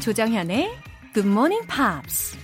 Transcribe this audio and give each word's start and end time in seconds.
조정현의 0.00 0.70
Good 1.12 1.28
Morning 1.28 1.66
Pops. 1.66 2.38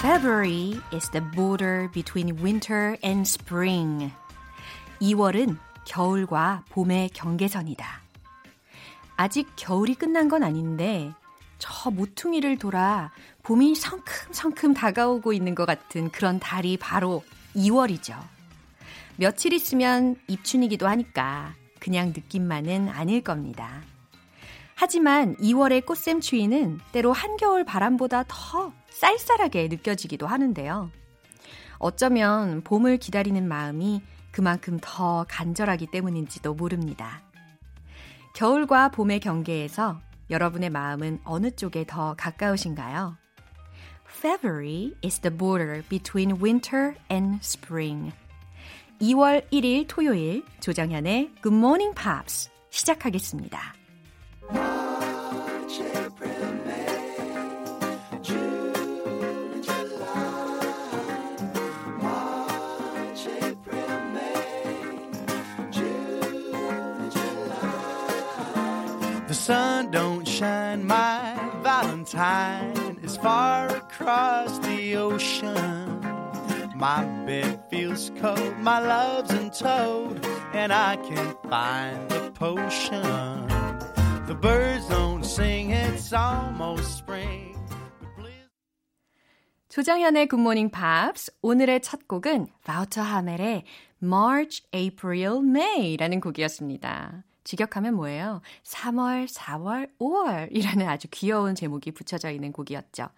February 0.00 0.80
is 0.92 1.10
the 1.10 1.26
border 1.34 1.90
between 1.90 2.38
winter 2.40 2.96
and 3.02 3.22
spring. 3.22 4.12
2월은 5.02 5.58
겨울과 5.86 6.62
봄의 6.70 7.10
경계선이다. 7.14 7.84
아직 9.16 9.48
겨울이 9.56 9.96
끝난 9.96 10.28
건 10.28 10.44
아닌데 10.44 11.12
저 11.58 11.90
모퉁이를 11.90 12.58
돌아 12.58 13.10
봄이 13.42 13.74
성큼성큼 13.74 14.74
다가오고 14.74 15.32
있는 15.32 15.56
것 15.56 15.66
같은 15.66 16.12
그런 16.12 16.38
달이 16.38 16.76
바로 16.76 17.24
2월이죠. 17.56 18.39
며칠 19.20 19.52
있으면 19.52 20.16
입춘이기도 20.28 20.88
하니까 20.88 21.54
그냥 21.78 22.08
느낌만은 22.08 22.88
아닐 22.88 23.20
겁니다. 23.20 23.82
하지만 24.74 25.36
2월의 25.36 25.84
꽃샘 25.84 26.22
추위는 26.22 26.80
때로 26.92 27.12
한겨울 27.12 27.64
바람보다 27.64 28.24
더 28.26 28.72
쌀쌀하게 28.88 29.68
느껴지기도 29.68 30.26
하는데요. 30.26 30.90
어쩌면 31.78 32.62
봄을 32.62 32.96
기다리는 32.96 33.46
마음이 33.46 34.00
그만큼 34.32 34.78
더 34.80 35.26
간절하기 35.28 35.88
때문인지도 35.88 36.54
모릅니다. 36.54 37.20
겨울과 38.34 38.90
봄의 38.90 39.20
경계에서 39.20 40.00
여러분의 40.30 40.70
마음은 40.70 41.20
어느 41.24 41.50
쪽에 41.50 41.84
더 41.86 42.14
가까우신가요? 42.16 43.18
February 44.08 44.94
is 45.04 45.20
the 45.20 45.36
border 45.36 45.82
between 45.90 46.42
winter 46.42 46.94
and 47.10 47.38
spring. 47.42 48.12
2월 49.00 49.48
1일 49.50 49.86
토요일 49.88 50.44
조정현의 50.60 51.30
Good 51.42 51.56
Morning 51.56 51.94
Pops 51.94 52.50
시작하겠습니다. 52.68 53.74
Cold, 78.08 78.56
my 78.60 78.80
love's 78.80 79.32
in 79.32 79.50
toad, 79.50 80.24
and 80.54 80.72
I 80.72 80.96
can't 80.96 81.36
find 81.50 82.08
the 82.08 82.30
potion. 82.32 83.02
The 84.26 84.34
birds 84.34 84.88
don't 84.88 85.24
sing, 85.24 85.72
it's 85.72 86.12
almost 86.12 86.98
spring. 86.98 87.50
조장현의 89.68 90.26
굿모닝 90.26 90.70
팝스 90.70 91.32
오늘의 91.42 91.82
첫 91.82 92.08
곡은 92.08 92.48
바우터 92.64 93.02
하멜의 93.02 93.64
March, 94.02 94.64
April, 94.74 95.38
May라는 95.38 96.20
곡이었습니다. 96.20 97.24
직역하면 97.44 97.94
뭐예요? 97.94 98.40
3월, 98.64 99.28
4월, 99.32 99.90
5월이라는 99.98 100.88
아주 100.88 101.06
귀여운 101.10 101.54
제목이 101.54 101.92
붙여져 101.92 102.30
있는 102.30 102.52
곡이었죠. 102.52 103.08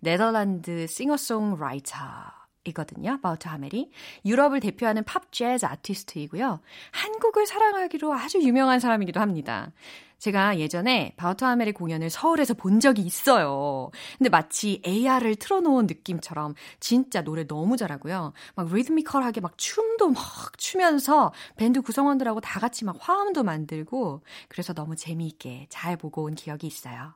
네덜란드 0.00 0.86
싱어송라이터이거든요. 0.86 3.18
바우터 3.22 3.48
하멜이 3.48 3.90
유럽을 4.24 4.60
대표하는 4.60 5.04
팝 5.04 5.32
재즈 5.32 5.66
아티스트이고요. 5.66 6.60
한국을 6.92 7.46
사랑하기로 7.46 8.12
아주 8.14 8.40
유명한 8.40 8.80
사람이기도 8.80 9.20
합니다. 9.20 9.72
제가 10.18 10.58
예전에 10.58 11.12
바우터 11.18 11.44
하멜의 11.44 11.74
공연을 11.74 12.08
서울에서 12.08 12.54
본 12.54 12.80
적이 12.80 13.02
있어요. 13.02 13.90
근데 14.16 14.30
마치 14.30 14.80
AR을 14.86 15.36
틀어놓은 15.36 15.86
느낌처럼 15.86 16.54
진짜 16.80 17.22
노래 17.22 17.46
너무 17.46 17.76
잘하고요. 17.76 18.32
막 18.54 18.72
리드미컬하게 18.72 19.42
막 19.42 19.58
춤도 19.58 20.08
막 20.10 20.22
추면서 20.56 21.32
밴드 21.56 21.82
구성원들하고 21.82 22.40
다 22.40 22.58
같이 22.58 22.86
막 22.86 22.96
화음도 23.00 23.42
만들고 23.42 24.22
그래서 24.48 24.72
너무 24.72 24.96
재미있게 24.96 25.66
잘 25.68 25.98
보고 25.98 26.22
온 26.22 26.34
기억이 26.34 26.66
있어요. 26.66 27.12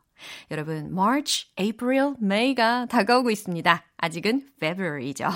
여러분, 0.51 0.87
March, 0.91 1.51
April, 1.59 2.15
May가 2.21 2.87
다가오고 2.87 3.31
있습니다. 3.31 3.85
아직은 3.97 4.49
February죠. 4.57 5.29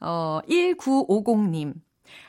어, 0.00 0.40
1950님. 0.48 1.74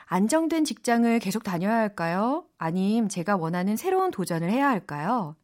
안정된 0.06 0.64
직장을 0.64 1.18
계속 1.18 1.42
다녀야 1.42 1.76
할까요? 1.76 2.44
아님 2.58 3.08
제가 3.08 3.36
원하는 3.36 3.76
새로운 3.76 4.10
도전을 4.10 4.50
해야 4.50 4.68
할까요? 4.68 5.34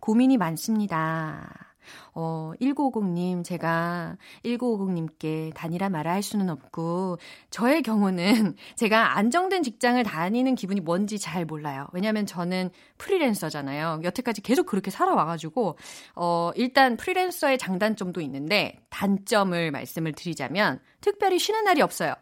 고민이 0.00 0.36
많습니다. 0.36 1.71
어, 2.14 2.52
1950님, 2.60 3.44
제가 3.44 4.16
1950님께 4.44 5.54
다니라 5.54 5.88
말아 5.88 6.12
할 6.12 6.22
수는 6.22 6.50
없고, 6.50 7.18
저의 7.50 7.82
경우는 7.82 8.56
제가 8.76 9.16
안정된 9.18 9.62
직장을 9.62 10.02
다니는 10.02 10.54
기분이 10.54 10.80
뭔지 10.80 11.18
잘 11.18 11.44
몰라요. 11.44 11.86
왜냐면 11.92 12.26
저는 12.26 12.70
프리랜서잖아요. 12.98 14.00
여태까지 14.04 14.42
계속 14.42 14.66
그렇게 14.66 14.90
살아와가지고, 14.90 15.76
어, 16.16 16.50
일단 16.56 16.96
프리랜서의 16.96 17.58
장단점도 17.58 18.20
있는데, 18.20 18.78
단점을 18.90 19.70
말씀을 19.70 20.12
드리자면, 20.12 20.80
특별히 21.00 21.38
쉬는 21.38 21.64
날이 21.64 21.82
없어요. 21.82 22.14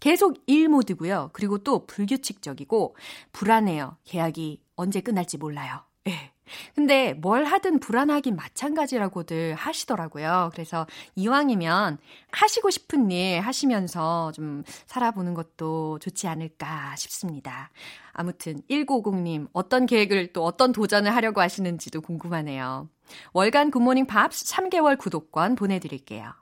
계속 0.00 0.36
일 0.46 0.68
모드고요. 0.68 1.30
그리고 1.32 1.58
또 1.58 1.86
불규칙적이고, 1.86 2.96
불안해요. 3.32 3.96
계약이 4.04 4.60
언제 4.76 5.00
끝날지 5.00 5.38
몰라요. 5.38 5.80
예. 6.08 6.35
근데 6.74 7.14
뭘 7.14 7.44
하든 7.44 7.80
불안하긴 7.80 8.36
마찬가지라고들 8.36 9.54
하시더라고요. 9.54 10.50
그래서 10.52 10.86
이왕이면 11.14 11.98
하시고 12.30 12.70
싶은 12.70 13.10
일 13.10 13.40
하시면서 13.40 14.32
좀 14.32 14.62
살아보는 14.86 15.34
것도 15.34 15.98
좋지 15.98 16.28
않을까 16.28 16.96
싶습니다. 16.96 17.70
아무튼 18.12 18.60
1950님 18.70 19.48
어떤 19.52 19.86
계획을 19.86 20.32
또 20.32 20.44
어떤 20.44 20.72
도전을 20.72 21.14
하려고 21.14 21.40
하시는지도 21.40 22.00
궁금하네요. 22.00 22.88
월간 23.32 23.70
굿모닝 23.70 24.06
팝스 24.06 24.46
3개월 24.46 24.98
구독권 24.98 25.54
보내드릴게요. 25.54 26.32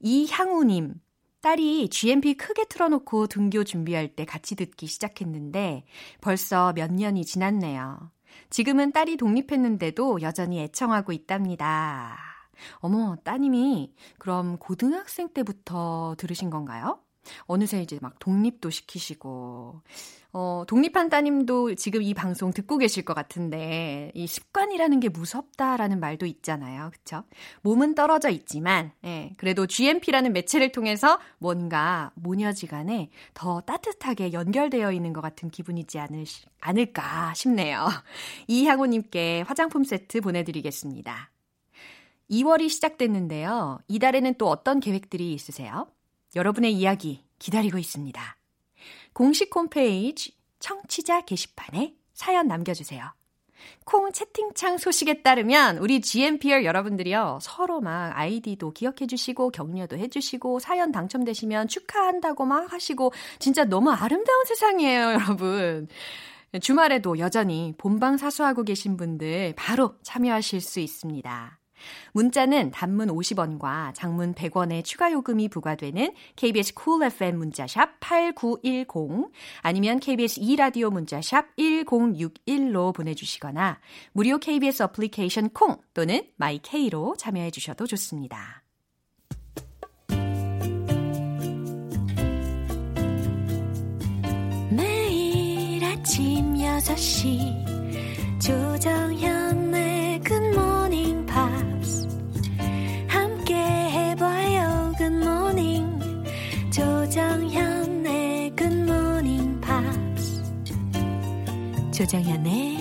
이향우님 0.00 0.94
딸이 1.40 1.88
GMP 1.90 2.34
크게 2.34 2.64
틀어놓고 2.64 3.28
등교 3.28 3.64
준비할 3.64 4.08
때 4.08 4.24
같이 4.24 4.56
듣기 4.56 4.86
시작했는데 4.86 5.84
벌써 6.20 6.72
몇 6.72 6.92
년이 6.92 7.24
지났네요. 7.24 8.10
지금은 8.50 8.92
딸이 8.92 9.16
독립했는데도 9.16 10.22
여전히 10.22 10.60
애청하고 10.62 11.12
있답니다. 11.12 12.16
어머, 12.76 13.16
따님이 13.24 13.94
그럼 14.18 14.58
고등학생 14.58 15.28
때부터 15.32 16.14
들으신 16.18 16.50
건가요? 16.50 17.00
어느새 17.46 17.82
이제 17.82 17.98
막 18.00 18.18
독립도 18.18 18.70
시키시고, 18.70 19.82
어, 20.32 20.64
독립한 20.68 21.08
따님도 21.08 21.74
지금 21.76 22.02
이 22.02 22.12
방송 22.12 22.52
듣고 22.52 22.76
계실 22.76 23.04
것 23.04 23.14
같은데, 23.14 24.12
이 24.14 24.26
습관이라는 24.26 25.00
게 25.00 25.08
무섭다라는 25.08 26.00
말도 26.00 26.26
있잖아요. 26.26 26.90
그쵸? 26.92 27.24
몸은 27.62 27.94
떨어져 27.94 28.28
있지만, 28.28 28.92
예, 29.04 29.32
그래도 29.38 29.66
GMP라는 29.66 30.32
매체를 30.32 30.70
통해서 30.72 31.18
뭔가 31.38 32.12
모녀지간에 32.14 33.10
더 33.32 33.60
따뜻하게 33.62 34.32
연결되어 34.32 34.92
있는 34.92 35.12
것 35.12 35.22
같은 35.22 35.48
기분이지 35.48 35.98
않을, 35.98 36.24
않을까 36.60 37.32
싶네요. 37.34 37.88
이향호님께 38.48 39.42
화장품 39.46 39.84
세트 39.84 40.20
보내드리겠습니다. 40.20 41.30
2월이 42.30 42.68
시작됐는데요. 42.68 43.78
이달에는 43.88 44.34
또 44.36 44.48
어떤 44.48 44.80
계획들이 44.80 45.32
있으세요? 45.32 45.86
여러분의 46.36 46.74
이야기 46.74 47.24
기다리고 47.38 47.78
있습니다. 47.78 48.36
공식 49.12 49.54
홈페이지 49.54 50.36
청취자 50.60 51.22
게시판에 51.22 51.94
사연 52.12 52.48
남겨주세요. 52.48 53.12
콩 53.84 54.12
채팅창 54.12 54.78
소식에 54.78 55.22
따르면 55.22 55.78
우리 55.78 56.00
GMPR 56.00 56.64
여러분들이요 56.64 57.38
서로 57.42 57.80
막 57.80 58.12
아이디도 58.16 58.72
기억해 58.72 59.06
주시고 59.08 59.50
격려도 59.50 59.96
해 59.96 60.08
주시고 60.08 60.58
사연 60.60 60.92
당첨되시면 60.92 61.68
축하한다고 61.68 62.44
막 62.44 62.72
하시고 62.72 63.12
진짜 63.38 63.64
너무 63.64 63.90
아름다운 63.90 64.44
세상이에요 64.44 65.12
여러분. 65.14 65.88
주말에도 66.60 67.18
여전히 67.18 67.74
본방 67.76 68.16
사수하고 68.16 68.64
계신 68.64 68.96
분들 68.96 69.54
바로 69.56 69.96
참여하실 70.02 70.60
수 70.60 70.80
있습니다. 70.80 71.58
문자는 72.12 72.70
단문 72.72 73.08
50원과 73.08 73.94
장문 73.94 74.34
100원의 74.34 74.84
추가 74.84 75.12
요금이 75.12 75.48
부과되는 75.48 76.12
KBS 76.36 76.74
cool 76.74 77.06
FM 77.12 77.38
문자샵 77.38 78.00
8910 78.00 79.30
아니면 79.60 80.00
KBS 80.00 80.40
2라디오 80.40 80.90
문자샵 80.90 81.56
1061로 81.56 82.94
보내 82.94 83.14
주시거나 83.14 83.78
무료 84.12 84.38
KBS 84.38 84.84
어플리케이션 84.84 85.50
콩 85.50 85.76
또는 85.94 86.22
마이케이로 86.36 87.16
참여해 87.16 87.50
주셔도 87.50 87.86
좋습니다. 87.86 88.62
매일 94.70 95.84
아침 95.84 96.54
6시 96.54 97.68
조정현 98.40 99.67
조정현의 112.08 112.78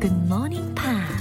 Good 0.00 0.14
Morning 0.26 0.72
Pops 0.76 1.20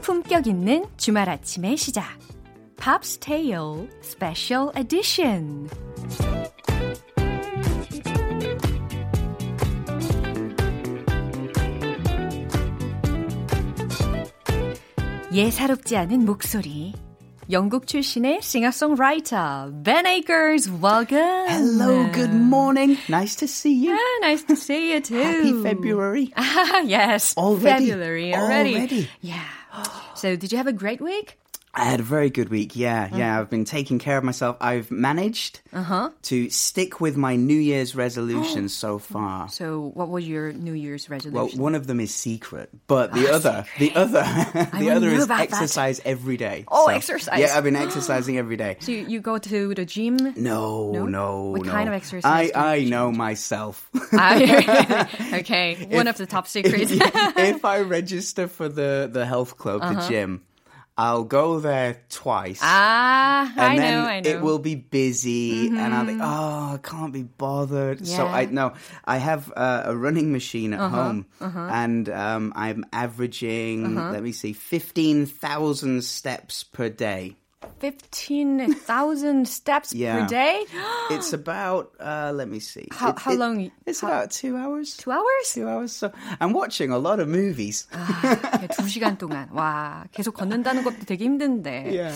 품격 0.00 0.46
있는 0.46 0.84
주말 0.96 1.28
아침의 1.28 1.76
시작. 1.76 2.16
Pop's 2.76 3.18
Tale 3.18 3.88
Special 4.04 4.70
Edition. 4.76 5.87
예사롭지 15.37 15.97
않은 15.97 16.25
목소리. 16.25 16.93
영국 17.51 17.87
출신의 17.87 18.39
singer-songwriter 18.41 19.83
Ben 19.83 20.05
Akers. 20.05 20.69
Welcome. 20.69 21.47
Hello, 21.49 22.09
good 22.13 22.33
morning. 22.33 22.97
Nice 23.09 23.35
to 23.35 23.47
see 23.47 23.73
you. 23.73 23.91
Ah, 23.93 24.19
nice 24.21 24.43
to 24.43 24.55
see 24.55 24.93
you 24.93 25.01
too. 25.01 25.15
Happy 25.17 25.51
February. 25.61 26.31
Ah, 26.37 26.79
yes. 26.85 27.35
Already? 27.37 27.89
February 27.89 28.33
already. 28.33 28.75
Already? 28.75 29.09
Yeah. 29.21 29.43
So, 30.15 30.35
did 30.37 30.51
you 30.51 30.57
have 30.57 30.67
a 30.67 30.73
great 30.73 31.01
week? 31.01 31.36
I 31.78 31.84
had 31.84 32.00
a 32.00 32.02
very 32.02 32.30
good 32.30 32.48
week. 32.48 32.74
Yeah, 32.76 33.08
Mm. 33.08 33.18
yeah. 33.18 33.38
I've 33.40 33.48
been 33.50 33.64
taking 33.64 33.98
care 33.98 34.18
of 34.18 34.24
myself. 34.24 34.56
I've 34.60 34.90
managed 34.90 35.60
Uh-huh. 35.72 36.10
to 36.22 36.50
stick 36.50 37.00
with 37.00 37.16
my 37.16 37.36
New 37.36 37.58
Year's 37.58 37.94
resolutions 37.94 38.74
so 38.74 38.98
far. 38.98 39.48
So, 39.48 39.90
what 39.94 40.08
was 40.08 40.26
your 40.28 40.52
New 40.52 40.72
Year's 40.74 41.08
resolution? 41.08 41.34
Well, 41.58 41.64
one 41.66 41.74
of 41.74 41.86
them 41.86 42.00
is 42.00 42.14
secret, 42.14 42.70
but 42.86 43.12
the 43.12 43.28
Ah, 43.30 43.34
other, 43.36 43.64
the 43.78 43.94
other, 43.94 44.22
the 44.78 44.90
other 44.90 45.08
is 45.08 45.24
about 45.24 45.38
that. 45.38 45.52
exercise 45.52 46.00
every 46.04 46.36
day. 46.36 46.64
Oh, 46.68 46.86
exercise. 46.88 47.38
Yeah, 47.40 47.56
I've 47.56 47.64
been 47.64 47.76
exercising 47.86 48.38
every 48.38 48.56
day. 48.56 48.76
so, 48.80 48.90
you, 48.92 49.06
you 49.08 49.20
go 49.20 49.38
to 49.38 49.74
the 49.74 49.84
gym? 49.84 50.16
No, 50.36 50.92
No? 50.92 51.06
no, 51.06 51.42
What 51.56 51.64
no. 51.66 51.72
kind 51.72 51.88
of 51.88 51.94
exercise 51.94 52.50
I, 52.54 52.74
I 52.74 52.84
know 52.84 53.12
myself. 53.12 53.88
Okay, 55.32 55.86
one 55.90 56.08
of 56.08 56.16
the 56.16 56.26
top 56.26 56.46
secrets. 56.46 56.90
if 56.92 57.64
I 57.64 57.80
register 57.80 58.48
for 58.48 58.68
the 58.68 59.08
the 59.12 59.24
health 59.26 59.56
club, 59.58 59.80
Uh-huh. 59.82 59.94
the 59.94 60.08
gym, 60.08 60.42
I'll 60.98 61.22
go 61.22 61.60
there 61.60 62.02
twice. 62.10 62.58
ah, 62.60 63.46
I 63.56 63.66
and 63.70 63.78
then 63.78 63.94
know, 63.94 64.08
I 64.08 64.18
know. 64.20 64.28
Mm-hmm. 64.28 64.38
it 64.38 64.42
will 64.42 64.58
be 64.58 64.74
busy, 64.74 65.68
and 65.68 65.94
I'll 65.94 66.04
think, 66.04 66.18
oh, 66.20 66.74
I 66.74 66.78
can't 66.82 67.12
be 67.12 67.22
bothered. 67.22 68.02
So 68.04 68.26
I 68.26 68.46
no, 68.50 68.74
I 69.06 69.18
have 69.22 69.52
uh, 69.54 69.82
a 69.86 69.96
running 69.96 70.32
machine 70.34 70.74
at 70.74 70.80
Uh-huh, 70.80 70.96
home, 70.98 71.26
and 71.70 72.08
um, 72.10 72.52
I'm 72.56 72.82
averaging. 72.92 73.94
Let 73.94 74.22
me 74.26 74.32
see, 74.32 74.52
fifteen 74.52 75.26
thousand 75.26 76.02
steps 76.02 76.64
per 76.66 76.88
day. 76.90 77.36
15,000 77.80 79.46
steps 79.48 79.92
Yeah. 79.92 80.20
per 80.20 80.26
day? 80.26 80.64
It's 81.10 81.32
about. 81.32 81.90
Uh, 82.00 82.32
let 82.34 82.48
me 82.48 82.60
see. 82.60 82.86
How- 82.90 83.10
It- 83.10 83.18
how 83.18 83.32
it- 83.32 83.38
long- 83.38 83.70
It's 83.86 84.00
how- 84.00 84.08
about 84.08 84.30
two 84.30 84.56
hours. 84.56 84.96
Two 84.96 85.10
hours? 85.10 85.50
Two 85.54 85.66
hours. 85.68 85.92
So 85.92 86.10
I'm 86.40 86.52
watching 86.52 86.90
a 86.90 86.98
lot 86.98 87.20
of 87.20 87.28
movies. 87.28 87.86
아, 87.92 88.66
두 88.74 88.86
시간 88.88 89.16
동안. 89.18 89.48
와, 89.52 90.04
계속 90.12 90.34
걷는다는 90.34 90.82
것도 90.84 91.04
되게 91.06 91.24
힘든데. 91.26 91.86
yeah. 91.90 92.12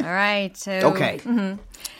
All 0.00 0.12
right, 0.12 0.56
so. 0.56 0.72
Okay. 0.92 1.18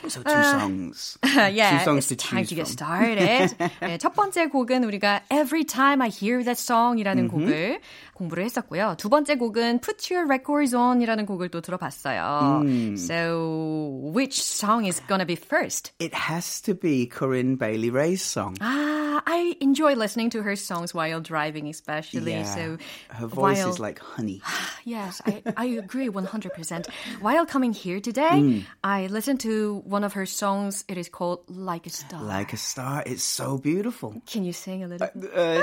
So 0.08 0.22
two 0.22 0.43
songs. 0.44 1.19
yeah, 1.52 1.78
two 1.78 1.84
songs 1.84 2.10
it's 2.10 2.22
to 2.22 2.28
time 2.37 2.44
to 2.46 2.54
get 2.54 2.69
started. 2.69 3.50
네, 3.81 3.98
첫 3.98 4.14
번째 4.14 4.46
곡은 4.48 4.84
우리가 4.84 5.22
Every 5.31 5.64
Time 5.64 6.00
I 6.02 6.08
Hear 6.08 6.44
That 6.44 6.58
Song이라는 6.60 7.28
곡을 7.28 7.81
공부를 8.15 8.44
했었고요. 8.45 8.95
두 8.97 9.09
번째 9.09 9.35
곡은 9.35 9.79
Put 9.81 10.13
Your 10.13 10.27
Records 10.27 10.75
On이라는 10.75 11.25
곡을 11.25 11.50
또 11.50 11.62
들어봤어요. 11.62 12.63
So, 12.97 14.12
which 14.13 14.41
song 14.41 14.85
is 14.85 15.01
gonna 15.07 15.25
be 15.25 15.35
first? 15.35 15.91
It 16.00 16.13
has 16.13 16.62
to 16.62 16.73
be 16.73 17.06
Corinne 17.07 17.56
Bailey 17.57 17.89
Ray's 17.89 18.21
song. 18.21 18.56
Ah, 18.62 19.21
I 19.25 19.56
enjoy 19.62 19.94
listening 19.95 20.29
to 20.31 20.41
her 20.44 20.56
songs 20.56 20.94
while 20.94 21.21
driving, 21.21 21.68
especially. 21.68 22.44
So, 22.45 22.77
her 23.09 23.27
voice 23.27 23.59
while, 23.59 23.69
is 23.69 23.79
like 23.79 24.00
honey. 24.00 24.41
Yes, 24.85 25.21
I, 25.25 25.44
I 25.57 25.65
agree 25.77 26.09
100%. 26.09 26.88
While 27.21 27.45
coming 27.45 27.73
here 27.73 28.00
today, 28.00 28.41
Mm. 28.41 28.63
I 28.83 29.07
listened 29.07 29.41
to 29.41 29.81
one 29.85 30.03
of 30.03 30.13
her 30.13 30.25
songs. 30.25 30.83
It 30.88 30.97
is 30.97 31.09
called 31.09 31.41
Like 31.47 31.85
a 31.85 31.89
Star. 31.89 32.23
like 32.23 32.53
a 32.53 32.57
star. 32.57 33.03
It's 33.06 33.23
so 33.23 33.57
beautiful. 33.57 34.15
Can 34.25 34.44
you 34.45 34.53
sing 34.53 34.83
a 34.83 34.88
little? 34.88 35.07
Uh, 35.35 35.62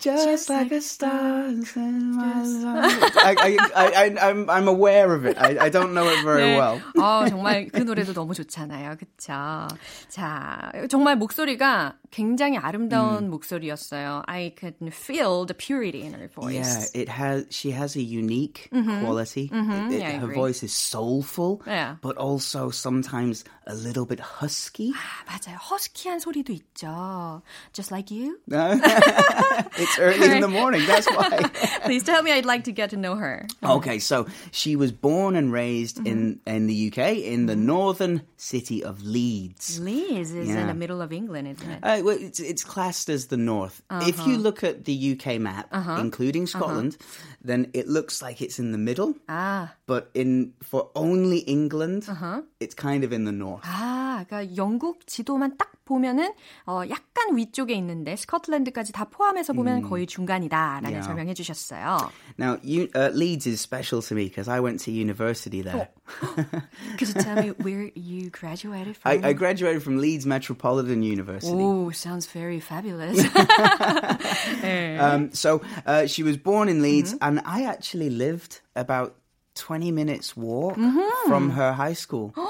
just, 0.00 0.48
like 0.50 0.70
a 0.70 0.80
star. 0.80 1.46
in 1.48 1.64
my 1.74 1.82
life. 1.82 1.85
I, 1.87 3.35
I, 3.39 3.57
I, 3.75 4.29
I'm, 4.29 4.49
I'm 4.49 4.67
aware 4.67 5.13
of 5.13 5.25
it. 5.25 5.37
I, 5.37 5.65
I 5.65 5.69
don't 5.69 5.93
know 5.93 6.07
it 6.07 6.23
very 6.23 6.41
네. 6.41 6.57
well. 6.57 6.81
어, 6.97 7.27
정말 7.29 7.67
그 7.71 7.81
노래도 7.81 8.13
너무 8.13 8.33
좋잖아요. 8.33 8.95
그쵸? 8.97 9.67
자, 10.09 10.71
정말 10.89 11.15
목소리가 11.15 11.95
굉장히 12.10 12.58
아름다운 12.58 13.30
목소리였어요. 13.30 14.22
I 14.28 14.52
could 14.54 14.74
feel 14.92 15.46
the 15.46 15.54
purity 15.54 16.02
in 16.04 16.12
her 16.12 16.28
voice. 16.28 16.52
Yeah, 16.94 17.02
it 17.02 17.08
has. 17.08 17.46
She 17.50 17.70
has 17.72 17.96
a 17.96 18.02
unique 18.02 18.68
quality. 18.70 19.44
It- 19.48 19.52
it- 19.52 19.62
Mm-hmm. 19.62 19.90
Yeah, 19.92 20.08
I 20.08 20.12
her 20.18 20.24
agree. 20.26 20.34
voice 20.34 20.62
is 20.62 20.72
soulful, 20.74 21.62
Yeah. 21.66 21.96
but 22.02 22.16
also 22.18 22.68
sometimes 22.70 23.44
a 23.66 23.74
little 23.74 24.04
bit 24.04 24.20
husky. 24.20 24.92
아, 24.92 25.24
맞아요. 25.24 25.56
허스키한 25.56 26.20
소리도 26.20 26.52
있죠. 26.52 27.40
Just 27.72 27.90
like 27.90 28.10
you. 28.10 28.38
it's 28.50 29.98
early 29.98 30.36
in 30.36 30.40
the 30.40 30.48
morning. 30.48 30.84
That's 30.86 31.06
why. 31.06 31.30
Please 31.84 32.02
tell 32.02 32.22
me 32.22 32.32
I'd 32.32 32.44
like 32.44 32.64
to 32.64 32.72
get 32.72 32.90
to 32.90 32.96
know 32.96 33.14
her. 33.16 33.46
Okay, 33.64 33.98
so 33.98 34.26
she 34.50 34.76
was 34.76 34.92
born 34.92 35.36
and 35.36 35.52
raised 35.52 35.98
Mm-hmm. 36.02 36.06
in 36.06 36.40
in 36.46 36.66
the 36.66 36.88
UK 36.90 37.18
in 37.22 37.46
the 37.46 37.56
northern 37.56 38.22
city 38.36 38.82
of 38.82 39.02
Leeds. 39.04 39.78
Leeds 39.80 40.30
is 40.32 40.48
in 40.48 40.56
Yeah. 40.56 40.66
the 40.66 40.74
middle 40.74 41.00
of 41.00 41.12
England, 41.12 41.48
isn't 41.48 41.70
it? 41.70 41.80
Uh, 41.82 41.95
well, 42.01 42.17
it's, 42.19 42.39
it's 42.39 42.63
classed 42.63 43.09
as 43.09 43.27
the 43.27 43.37
north. 43.37 43.81
If 43.91 44.19
Uh-huh. 44.19 44.29
you 44.31 44.37
look 44.37 44.63
at 44.63 44.85
the 44.85 45.17
UK 45.19 45.39
map, 45.39 45.67
including 45.99 46.47
Scotland, 46.47 46.97
then 47.46 47.68
it 47.74 47.88
looks 47.88 48.22
like 48.22 48.40
it's 48.40 48.58
in 48.58 48.72
the 48.72 48.78
middle. 48.78 49.14
아, 49.28 49.70
But 49.86 50.10
in 50.14 50.52
for 50.62 50.88
only 50.94 51.38
England, 51.48 52.06
Uh-huh. 52.08 52.42
it's 52.60 52.74
kind 52.74 53.04
of 53.04 53.12
in 53.12 53.24
the 53.24 53.32
north. 53.32 53.62
아, 53.64 54.24
그러니까 54.28 54.56
영국 54.56 55.06
지도만 55.06 55.56
딱 55.58 55.70
보면은 55.84 56.32
어, 56.64 56.82
약간 56.88 57.36
위쪽에 57.36 57.74
있는데 57.74 58.14
스코틀랜드까지 58.16 58.92
다 58.92 59.04
포함해서 59.04 59.52
보면 59.52 59.82
거의 59.82 60.06
중간이다라는 60.06 60.90
Yeah. 60.92 61.06
설명해 61.06 61.34
주셨어요. 61.34 62.10
Now, 62.38 62.56
you, 62.62 62.88
uh, 62.94 63.10
Leeds 63.12 63.46
is 63.46 63.60
special 63.60 64.00
to 64.02 64.14
me 64.14 64.24
because 64.28 64.48
I 64.48 64.60
went 64.60 64.80
to 64.86 64.92
university 64.92 65.60
there. 65.60 65.88
Could 66.98 67.08
you 67.08 67.14
tell 67.20 67.36
me 67.36 67.50
where 67.60 67.90
you 67.94 68.30
graduated 68.30 68.96
from? 68.96 69.10
I, 69.24 69.30
I 69.30 69.32
graduated 69.34 69.82
from 69.82 69.98
Leeds 69.98 70.24
Metropolitan 70.24 71.02
University. 71.02 71.52
Oh, 71.52 71.90
sounds 71.90 72.26
very 72.26 72.60
fabulous. 72.60 73.18
Um, 74.62 75.32
so 75.32 75.62
uh, 75.86 76.06
she 76.06 76.22
was 76.22 76.36
born 76.36 76.68
in 76.68 76.80
Leeds, 76.82 77.14
Mm-hmm. 77.14 77.28
and 77.35 77.35
I 77.36 77.64
actually 77.64 78.10
lived 78.10 78.60
about 78.76 79.14
20 79.54 79.92
minutes 79.92 80.36
walk 80.36 80.76
Mm-hmm. 80.76 81.28
from 81.28 81.50
her 81.50 81.72
high 81.72 81.92
school. 81.94 82.32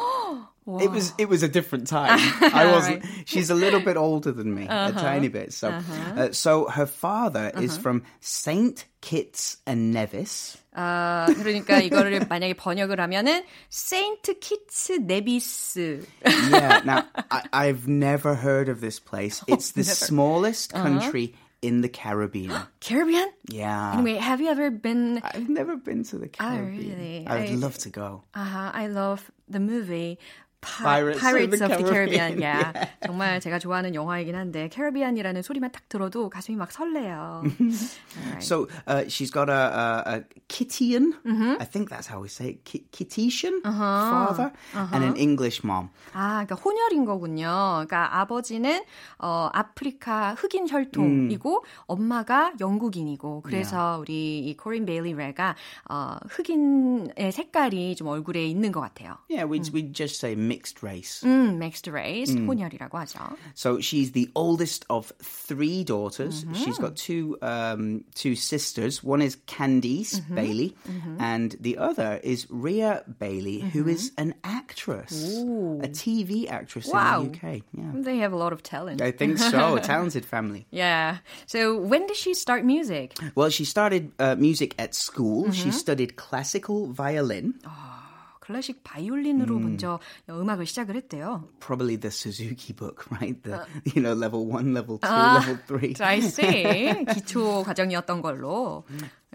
It 0.79 0.93
was 0.93 1.13
it 1.19 1.29
was 1.29 1.43
a 1.43 1.49
different 1.49 1.89
time. 1.89 2.21
I 2.55 2.71
wasn't. 2.71 3.03
She's 3.27 3.51
a 3.51 3.55
little 3.59 3.81
bit 3.81 3.97
older 3.97 4.31
than 4.31 4.55
me, 4.55 4.69
Uh-huh. 4.71 4.93
a 4.95 5.01
tiny 5.01 5.27
bit. 5.27 5.53
So, 5.53 5.75
uh, 5.75 6.31
so 6.31 6.69
her 6.71 6.87
father 6.87 7.51
is 7.59 7.77
from 7.77 8.05
Saint 8.21 8.87
Kitts 9.03 9.57
and 9.67 9.91
Nevis. 9.93 10.57
아, 10.73 11.27
그러니까 11.37 11.83
이거를 11.83 12.27
만약에 12.31 12.55
번역을 12.55 13.01
하면은 13.01 13.43
세인트 13.71 14.39
키츠 14.39 15.01
네비스. 15.05 16.07
Yeah. 16.25 16.81
Now, 16.87 17.05
I, 17.31 17.43
I've 17.53 17.89
never 17.89 18.35
heard 18.37 18.69
of 18.71 18.81
this 18.81 19.01
place. 19.01 19.43
It's 19.49 19.73
the 19.73 19.83
smallest 19.85 20.73
Uh-huh. 20.73 20.85
country 20.87 21.35
in 21.62 21.82
the 21.82 21.90
Caribbean. 21.90 22.52
Caribbean? 22.82 23.30
Yeah. 23.50 23.94
Anyway, 23.94 24.16
have 24.20 24.42
you 24.42 24.50
ever 24.50 24.70
been 24.72 25.22
I've 25.24 25.50
never 25.50 25.76
been 25.78 26.04
to 26.06 26.18
the 26.18 26.30
Ah, 26.40 26.56
Caribbean. 26.56 26.98
really? 26.98 27.28
I 27.28 27.40
would 27.42 27.50
I- 27.50 27.54
love 27.56 27.78
to 27.80 27.90
go. 27.90 28.24
Uh, 28.34 28.44
huh. 28.44 28.72
I 28.74 28.88
love 28.88 29.32
the 29.50 29.60
movie 29.60 30.20
Pirates, 30.60 31.22
Pirates 31.22 31.62
of 31.62 31.70
the 31.70 31.84
Caribbean. 31.84 32.38
Caribbean. 32.38 32.42
Yeah. 32.42 32.90
정말 33.06 33.40
제가 33.40 33.60
좋아하는 33.60 33.94
영화이긴 33.96 34.36
한데 34.36 34.68
캐리비안이라는 34.70 35.42
소리만 35.42 35.72
딱 35.72 35.88
들어도 35.88 36.30
가슴이 36.30 36.58
막 36.58 36.72
설레요. 36.72 37.44
Alright. 37.46 38.42
So 38.44 38.68
uh, 38.88 39.04
she's 39.08 39.30
got 39.32 39.50
a, 39.50 39.54
a, 39.54 40.04
a 40.18 40.24
Kittian, 40.50 41.14
I 41.60 41.66
think 41.66 41.90
that's 41.90 42.08
how 42.08 42.20
we 42.22 42.28
say 42.28 42.50
it, 42.58 42.66
Ki- 42.66 42.86
Kittitian 42.92 43.62
father, 43.64 44.52
and 44.74 45.04
an 45.06 45.16
English 45.16 45.64
mom. 45.64 45.90
아, 46.14 46.44
그러니까 46.46 46.56
혼혈인 46.56 47.06
거군요. 47.06 47.86
그러니까 47.86 48.20
아버지는 48.20 48.82
어, 49.20 49.50
아프리카 49.54 50.34
흑인 50.38 50.68
혈통이고 50.68 51.64
엄마가 51.86 52.54
영국인이고 52.60 53.42
그래서 53.44 54.00
우리 54.02 54.40
이 54.40 54.58
코린 54.58 54.86
베일리 54.86 55.14
레가 55.14 55.56
어, 55.90 56.16
흑인의 56.30 57.32
색깔이 57.32 57.96
좀 57.96 58.08
얼굴에 58.08 58.46
있는 58.46 58.72
것 58.72 58.82
같아요. 58.82 59.18
Yeah, 59.30 59.46
we'd, 59.46 59.72
we'd 59.74 59.94
just 59.94 60.18
say 60.18 60.36
mixed 60.47 60.83
race. 60.83 61.23
음, 61.25 61.59
mixed 61.59 61.91
race, 61.91 62.31
혼혈이라고 62.35 62.91
하죠. 62.99 63.37
So 63.55 63.79
she's 63.81 64.13
the 64.13 64.31
oldest 64.35 64.85
of 64.89 65.13
three 65.23 65.83
daughters. 65.85 66.45
She's 66.55 66.79
got 66.79 66.97
two 66.97 67.37
um, 67.43 68.05
two 68.15 68.35
sisters. 68.37 69.03
One 69.03 69.21
is 69.23 69.37
Candice 69.47 70.21
Bailey, 70.33 70.75
and 71.19 71.57
the 71.61 71.77
other 71.79 72.21
is 72.23 72.47
Rhea 72.51 73.03
Bailey, 73.19 73.61
who 73.61 73.89
is 73.89 74.13
an 74.17 74.35
actress, 74.45 75.13
a 75.83 75.89
TV 75.89 76.49
actress 76.49 76.87
Wow. 76.89 77.23
in 77.23 77.33
the 77.33 77.37
UK. 77.37 77.63
Yeah, 77.77 77.91
They 77.95 78.17
have 78.19 78.33
a 78.33 78.37
lot 78.37 78.53
of 78.53 78.63
talent. 78.63 79.01
I 79.03 79.11
think 79.11 79.39
so. 79.39 79.77
A 79.77 79.81
talented 79.81 80.25
family. 80.25 80.67
Yeah. 80.71 81.19
So 81.47 81.77
when 81.79 82.07
did 82.07 82.17
she 82.17 82.35
start 82.35 82.65
music? 82.65 83.17
Well, 83.35 83.51
she 83.51 83.65
started 83.65 84.13
uh, 84.19 84.37
music 84.37 84.75
at 84.79 84.95
school. 84.95 85.51
She 85.53 85.71
studied 85.71 86.17
classical 86.17 86.87
violin, 86.93 87.55
클래식 88.47 88.83
바이올린으로 88.83 89.59
먼저 89.59 90.01
음악을 90.29 90.67
시작을 90.67 90.97
했대요. 90.97 91.49
probably 91.61 91.97
the 91.97 92.11
Suzuki 92.11 92.73
book, 92.73 93.07
right? 93.11 93.41
The 93.45 93.65
you 93.95 94.03
know 94.03 94.15
level 94.15 94.47
one, 94.47 94.75
level 94.75 94.99
two, 94.99 95.09
level 95.09 95.59
three. 95.67 95.95
I 96.01 96.21
see. 96.21 97.05
기초 97.07 97.63
과정이었던 97.65 98.21
걸로. 98.21 98.85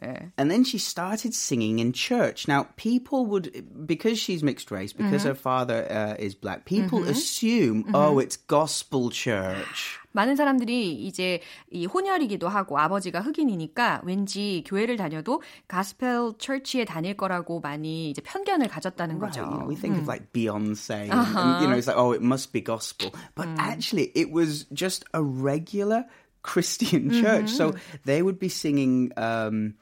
예. 0.03 0.31
And 0.37 0.51
then 0.51 0.63
she 0.63 0.77
started 0.77 1.33
singing 1.33 1.79
in 1.79 1.91
church. 1.91 2.47
Now, 2.47 2.67
people 2.75 3.25
would, 3.27 3.65
because 3.87 4.19
she's 4.19 4.43
mixed 4.43 4.69
race, 4.69 4.93
because 4.93 5.23
her 5.23 5.33
father 5.33 5.87
uh, 5.89 6.15
is 6.19 6.35
black, 6.35 6.65
people 6.65 7.03
assume, 7.03 7.85
oh, 7.95 8.19
it's 8.19 8.37
gospel 8.37 9.09
church. 9.09 9.97
많은 10.12 10.36
사람들이 10.36 10.92
이제 10.92 11.40
이 11.70 11.86
혼혈이기도 11.86 12.48
하고 12.48 12.78
아버지가 12.78 13.20
흑인이니까 13.20 14.02
왠지 14.04 14.62
교회를 14.66 14.96
다녀도 14.96 15.42
가스펠 15.68 16.34
처치에 16.38 16.84
다닐 16.84 17.16
거라고 17.16 17.60
많이 17.60 18.10
이제 18.10 18.22
편견을 18.22 18.68
가졌다는 18.68 19.18
Right, 19.18 19.38
거죠. 19.40 19.44
you 19.50 19.58
know, 19.58 19.66
we 19.68 19.74
think 19.76 19.96
of 19.98 20.06
like 20.06 20.32
Beyonce, 20.32 21.10
and, 21.10 21.60
you 21.62 21.68
know, 21.68 21.76
it's 21.76 21.86
like, 21.86 21.96
oh, 21.96 22.12
it 22.12 22.22
must 22.22 22.52
be 22.52 22.60
gospel. 22.60 23.10
But 23.34 23.48
actually, 23.58 24.12
it 24.14 24.30
was 24.30 24.66
just 24.72 25.04
a 25.14 25.22
regular 25.22 26.04
Christian 26.42 27.10
church. 27.10 27.50
So 27.50 27.74
they 28.04 28.20
would 28.22 28.38
be 28.38 28.48
singing 28.48 29.12
um, 29.16 29.74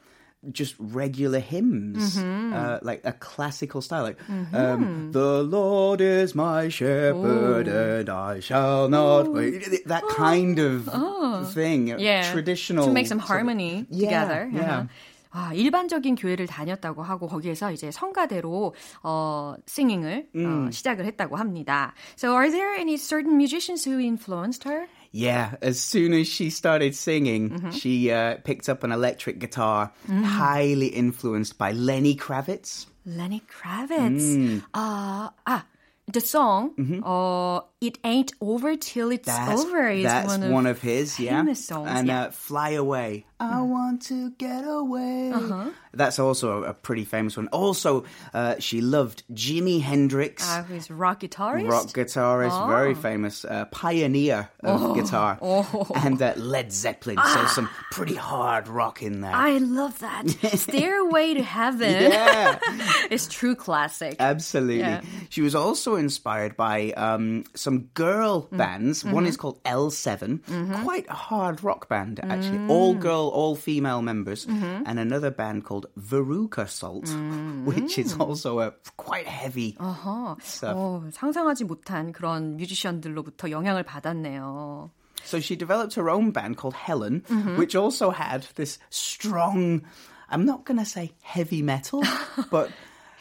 just 0.52 0.76
regular 0.80 1.40
hymns, 1.40 2.18
uh, 2.22 2.78
like 2.84 3.02
a 3.04 3.14
classical 3.14 3.82
style, 3.82 4.04
like 4.04 4.20
um, 4.54 5.10
"The 5.12 5.42
Lord 5.42 6.02
is 6.02 6.36
my 6.36 6.70
shepherd, 6.70 7.68
and 7.68 8.10
I 8.10 8.40
shall 8.42 8.88
not 8.88 9.26
wait." 9.34 9.66
That 9.88 10.04
kind 10.14 10.60
of 10.60 10.86
thing, 11.54 11.98
yeah. 11.98 12.32
traditional 12.32 12.86
to 12.86 12.94
make 12.94 13.08
some 13.08 13.18
sort 13.20 13.26
of- 13.26 13.30
harmony 13.42 13.88
Yeah, 13.90 14.06
together. 14.06 14.50
yeah. 14.54 14.62
Uh-huh. 14.62 14.88
아, 15.36 15.52
일반적인 15.54 16.16
교회를 16.16 16.48
다녔다고 16.48 17.04
하고 17.04 17.28
거기에서 17.28 17.70
이제 17.74 17.92
성가대로 17.92 18.74
어 19.04 19.56
싱잉을 19.66 20.28
어, 20.34 20.70
시작을 20.72 21.04
했다고 21.06 21.36
합니다. 21.36 21.92
So 22.16 22.32
are 22.36 22.50
there 22.50 22.74
any 22.78 22.96
certain 22.96 23.36
musicians 23.36 23.84
who 23.84 24.00
influenced 24.00 24.64
her? 24.64 24.88
Yeah, 25.13 25.57
as 25.61 25.81
soon 25.81 26.13
as 26.15 26.29
she 26.29 26.51
started 26.51 26.95
singing, 26.95 27.51
mm-hmm. 27.51 27.71
she 27.71 28.13
uh, 28.13 28.37
picked 28.45 28.69
up 28.69 28.85
an 28.85 28.93
electric 28.93 29.41
guitar, 29.41 29.93
mm-hmm. 30.07 30.23
highly 30.23 30.87
influenced 30.87 31.59
by 31.59 31.73
Lenny 31.73 32.15
Kravitz. 32.15 32.87
Lenny 33.05 33.43
Kravitz. 33.51 34.37
Mm. 34.37 34.63
Uh, 34.73 35.31
ah, 35.47 35.67
the 36.07 36.21
song 36.21 36.75
mm-hmm. 36.77 37.03
uh, 37.05 37.61
it 37.81 37.99
Ain't 38.05 38.35
Over 38.43 38.77
Till 38.77 39.11
It's 39.11 39.25
That's, 39.25 39.65
Over 39.65 39.89
is 39.89 40.03
that's 40.03 40.37
one 40.37 40.67
of 40.67 40.83
his, 40.83 41.19
yeah. 41.19 41.39
famous 41.39 41.65
songs, 41.65 41.89
and 41.91 42.09
yeah. 42.09 42.25
uh, 42.25 42.31
Fly 42.31 42.71
Away. 42.73 43.25
I 43.41 43.63
want 43.63 44.03
to 44.03 44.31
get 44.33 44.65
away. 44.67 45.33
That's 45.95 46.19
also 46.19 46.63
a, 46.63 46.71
a 46.71 46.75
pretty 46.75 47.05
famous 47.05 47.39
one. 47.39 47.49
Also, 47.49 48.05
uh, 48.35 48.57
she 48.59 48.83
loved 48.83 49.25
Jimi 49.33 49.81
Hendrix. 49.81 50.47
아, 50.47 50.63
who's 50.67 50.91
rock 50.91 51.21
guitarist? 51.21 51.69
Rock 51.69 51.87
guitarist, 51.87 52.69
very 52.69 52.95
famous, 52.95 53.47
uh, 53.47 53.65
pioneer 53.67 54.51
of 54.63 54.95
guitar, 54.95 55.39
and 55.97 56.21
uh, 56.21 56.35
Led 56.37 56.71
Zeppelin. 56.71 57.19
So 57.33 57.47
some 57.47 57.71
pretty 57.91 58.15
hard 58.15 58.69
rock 58.69 59.03
in 59.03 59.23
there. 59.23 59.35
I 59.35 59.57
love 59.57 59.99
that. 60.01 60.29
Stairway 60.55 61.35
to 61.35 61.43
Heaven. 61.43 62.13
yeah. 62.13 62.59
it's 63.11 63.27
true 63.27 63.55
classic. 63.57 64.17
Absolutely. 64.21 64.81
Yeah. 64.81 65.01
She 65.31 65.41
was 65.41 65.55
also 65.55 65.97
inspired 65.97 66.57
by 66.57 66.93
um, 66.93 67.45
some 67.55 67.70
girl 67.94 68.48
Mm. 68.52 68.58
bands. 68.58 69.04
Mm-hmm. 69.04 69.12
One 69.14 69.26
is 69.26 69.38
called 69.38 69.62
L7, 69.64 70.42
quite 70.84 71.06
a 71.10 71.14
hard 71.14 71.64
rock 71.64 71.88
band, 71.90 72.20
actually. 72.24 72.60
All 72.68 72.96
Mm. 72.96 73.00
girl, 73.00 73.28
all 73.34 73.56
female 73.56 74.02
members. 74.02 74.46
Mm-hmm. 74.46 74.84
And 74.86 75.00
another 75.00 75.32
band 75.32 75.66
called 75.66 75.88
Veruca 75.98 76.68
Salt, 76.70 77.06
Mm. 77.06 77.66
which 77.66 77.98
is 77.98 78.16
also 78.20 78.60
a 78.60 78.74
quite 78.98 79.28
heavy. 79.28 79.76
어허. 79.80 80.42
stuff. 80.42 80.76
어, 80.76 81.04
상상하지 81.12 81.66
못한 81.66 82.12
그런 82.12 82.58
뮤지션들로부터 82.58 83.50
영향을 83.52 83.84
받았네요. 83.84 84.90
So 85.24 85.40
she 85.40 85.56
developed 85.56 85.96
her 85.96 86.10
own 86.10 86.32
band 86.32 86.58
called 86.58 86.76
Helen, 86.76 87.22
Mm-hmm. 87.28 87.58
which 87.58 87.76
also 87.76 88.12
had 88.12 88.46
this 88.56 88.78
strong, 88.90 89.82
I'm 90.30 90.46
not 90.46 90.66
going 90.66 90.78
to 90.78 90.86
say 90.86 91.14
heavy 91.22 91.62
metal, 91.62 92.04
but, 92.52 92.70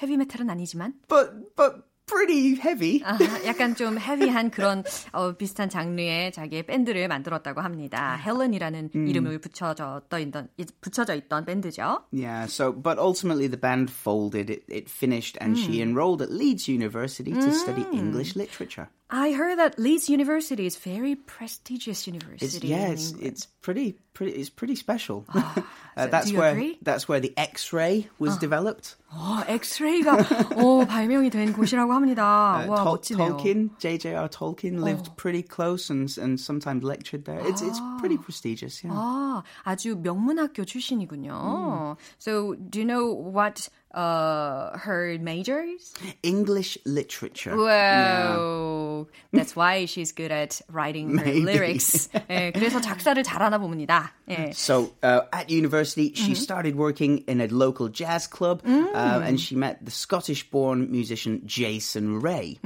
헤비메탈은 0.02 0.50
아니지만 0.50 0.92
but, 1.08 1.54
but 1.56 1.86
pretty 2.09 2.55
heavy. 2.59 3.01
아하, 3.03 3.45
약간 3.45 3.75
좀 3.75 3.99
헤비한 3.99 4.49
그런 4.49 4.83
어, 5.11 5.33
비슷한 5.33 5.69
장르의 5.69 6.31
자기의 6.31 6.63
밴드를 6.63 7.07
만들었다고 7.07 7.61
합니다. 7.61 8.15
헬렌이라는 8.15 8.91
이름을 8.93 9.39
붙여져 9.39 10.01
있던 10.19 10.49
붙여져 10.81 11.15
있던 11.15 11.45
밴드죠. 11.45 12.03
Yeah, 12.11 12.47
so 12.47 12.71
but 12.71 12.97
ultimately 12.99 13.47
the 13.47 13.59
band 13.59 13.91
folded, 13.91 14.49
it, 14.49 14.63
it 14.69 14.89
finished, 14.89 15.37
and 15.39 15.57
she 15.57 15.81
enrolled 15.81 16.21
at 16.21 16.31
Leeds 16.31 16.67
University 16.67 17.31
to 17.31 17.51
study 17.51 17.85
English 17.93 18.35
literature. 18.35 18.89
I 19.10 19.30
heard 19.32 19.58
that 19.60 19.78
Leeds 19.78 20.08
University 20.08 20.66
is 20.66 20.74
very 20.76 21.14
prestigious 21.14 21.98
It's 22.02 22.06
university. 22.08 22.68
yeah, 22.68 22.86
in 22.88 22.92
it's, 22.94 23.10
England. 23.12 23.26
it's 23.28 23.46
pretty 23.62 23.96
pretty 24.12 24.32
it's 24.32 24.50
pretty 24.50 24.74
special. 24.74 25.24
so 25.32 25.38
uh, 25.96 26.06
that's 26.08 26.26
do 26.26 26.32
you 26.32 26.38
where 26.40 26.50
agree? 26.50 26.78
that's 26.82 27.06
where 27.06 27.20
the 27.20 27.32
X-ray 27.36 28.08
was 28.18 28.36
developed. 28.38 28.96
어, 29.12 29.44
엑스레이가 29.46 30.16
어, 30.58 30.84
발명이 30.88 31.30
된 31.30 31.52
곳이라고 31.52 31.92
합니다. 31.92 32.64
Uh, 32.64 32.70
와, 32.70 32.76
Tol- 32.82 32.98
멋지네요. 32.98 33.36
Tolkien, 33.38 33.70
J.J.R. 33.78 34.28
Tolkien 34.28 34.82
lived 34.82 35.14
pretty 35.16 35.42
close 35.42 35.90
and 35.90 36.10
and 36.18 36.40
sometimes 36.40 36.82
lectured 36.82 37.24
there. 37.24 37.38
It's 37.46 37.62
it's 37.62 37.78
pretty 38.00 38.16
prestigious. 38.18 38.82
Yeah. 38.82 38.90
아, 38.96 39.42
아주 39.64 39.94
명문학교 40.02 40.64
출신이군요. 40.64 41.96
So, 42.18 42.54
do 42.54 42.80
you 42.80 42.84
know 42.86 43.12
what 43.12 43.68
uh, 43.94 44.76
her 44.78 45.16
major 45.20 45.60
is? 45.62 45.94
English 46.22 46.76
literature. 46.84 47.56
Wow. 47.56 49.06
That's 49.32 49.54
why 49.54 49.86
she's 49.86 50.12
good 50.12 50.32
at 50.32 50.60
writing 50.70 51.16
her 51.18 51.24
Maybe. 51.24 51.40
lyrics. 51.42 52.08
예, 52.28 52.50
그래서 52.52 52.80
작사를 52.80 53.22
잘하나 53.22 53.58
봅니다. 53.58 54.10
예. 54.28 54.52
So 54.52 54.92
uh, 55.02 55.20
at 55.32 55.50
university, 55.50 56.12
she 56.14 56.34
started 56.34 56.76
working 56.76 57.18
in 57.28 57.40
a 57.40 57.46
local 57.46 57.88
jazz 57.88 58.26
club, 58.26 58.62
uh, 58.66 59.22
and 59.22 59.38
she 59.38 59.54
met 59.54 59.84
the 59.84 59.90
Scottish-born 59.92 60.90
musician 60.90 61.42
Jason 61.46 62.20
Ray. 62.20 62.58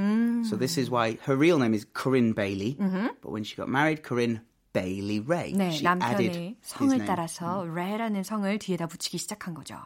So 0.48 0.56
this 0.56 0.78
is 0.78 0.88
why 0.90 1.18
her 1.24 1.36
real 1.36 1.58
name 1.58 1.74
is 1.74 1.84
Corinne 1.92 2.32
Bailey, 2.32 2.76
but 3.20 3.30
when 3.30 3.44
she 3.44 3.54
got 3.56 3.68
married, 3.68 4.02
Corinne 4.02 4.40
Bailey 4.72 5.20
Ray. 5.20 5.52
네, 5.52 5.70
she 5.70 5.86
added 5.86 5.98
남편의 5.98 6.36
his 6.36 6.56
성을 6.62 6.94
name. 6.94 7.06
따라서 7.06 7.64
레라는 7.64 8.22
성을 8.22 8.58
뒤에다 8.58 8.86
붙이기 8.86 9.18
시작한 9.18 9.54
거죠. 9.54 9.76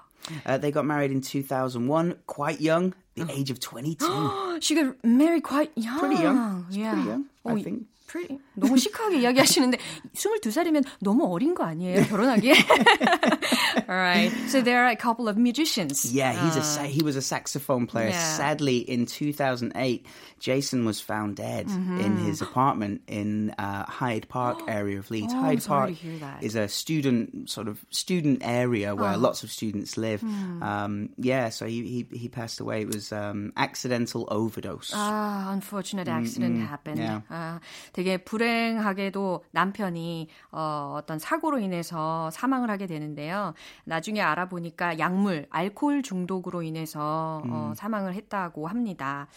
Uh, 0.47 0.57
they 0.59 0.71
got 0.71 0.85
married 0.85 1.11
in 1.11 1.21
2001, 1.21 2.15
quite 2.27 2.61
young, 2.61 2.93
the 3.17 3.27
age 3.33 3.51
of 3.51 3.59
22. 3.59 4.61
She 4.61 4.75
got 4.77 4.95
married 5.03 5.43
quite 5.43 5.73
young. 5.77 5.99
pretty 5.99 6.23
young. 6.23 6.65
It's 6.69 6.77
yeah. 6.77 6.93
pretty 6.95 7.09
young, 7.09 7.25
I 7.45 7.53
어, 7.53 7.63
think. 7.65 7.87
pretty. 8.07 8.39
너무 8.57 8.77
시크하게 8.77 9.21
이야기하시는데 9.21 9.79
22살이면 10.15 10.85
너무 11.01 11.25
어린 11.27 11.55
거 11.55 11.65
아니에요? 11.65 12.05
결혼하기에? 12.05 12.55
Alright. 13.89 14.33
So 14.49 14.61
there 14.61 14.85
are 14.85 14.91
a 14.91 14.97
couple 14.97 15.29
of 15.29 15.37
musicians. 15.37 16.13
Yeah, 16.13 16.33
he's 16.33 16.57
uh, 16.57 16.83
a 16.83 16.87
he 16.87 17.03
was 17.03 17.17
a 17.17 17.23
saxophone 17.23 17.87
player. 17.87 18.11
Yeah. 18.11 18.37
Sadly, 18.37 18.79
in 18.79 19.07
2008, 19.07 20.07
Jason 20.39 20.85
was 20.85 21.01
found 21.01 21.37
dead 21.37 21.67
mm-hmm. 21.67 22.01
in 22.01 22.17
his 22.19 22.43
apartment 22.43 23.01
in 23.07 23.55
uh, 23.59 23.85
Hyde 23.87 24.29
Park 24.29 24.61
area 24.69 24.99
of 24.99 25.11
Leeds. 25.11 25.33
Oh, 25.35 25.41
Hyde 25.41 25.65
Park 25.65 25.93
is 26.43 26.55
a 26.55 26.69
student 26.69 27.49
sort 27.49 27.69
of 27.69 27.85
student 27.91 28.43
area 28.45 28.95
where 28.95 29.15
oh. 29.15 29.19
lots 29.19 29.43
of 29.43 29.51
students 29.51 29.97
live. 29.97 30.21
Mm. 30.21 30.63
Um, 30.63 31.09
yeah, 31.17 31.49
so 31.49 31.67
he, 31.67 32.07
he 32.11 32.19
he 32.19 32.29
passed 32.29 32.61
away. 32.61 32.83
It 32.83 32.89
was 32.89 33.13
um, 33.13 33.53
accidental 33.57 34.29
overdose. 34.31 34.93
Ah, 34.95 35.53
unfortunate 35.53 36.09
accident 36.09 36.57
mm-hmm. 36.57 36.67
happened. 36.67 36.99
Yeah. 36.99 37.21
아, 37.31 37.61
되게 37.93 38.19
불행 38.19 38.43
하게도 38.48 39.44
남편이 39.52 40.28
어, 40.52 40.96
어떤 40.98 41.20
사고로 41.20 41.60
인해서 41.60 42.30
사망을 42.32 42.70
하게 42.70 42.88
되는데요. 42.88 43.54
나중에 43.86 44.22
알아보니까 44.22 45.00
약물, 45.00 45.48
알코올 45.50 46.04
중독으로 46.04 46.64
인해서 46.64 47.42
음. 47.46 47.52
어, 47.52 47.74
사망을 47.76 48.14
했다고 48.14 48.68
합니다. 48.68 49.28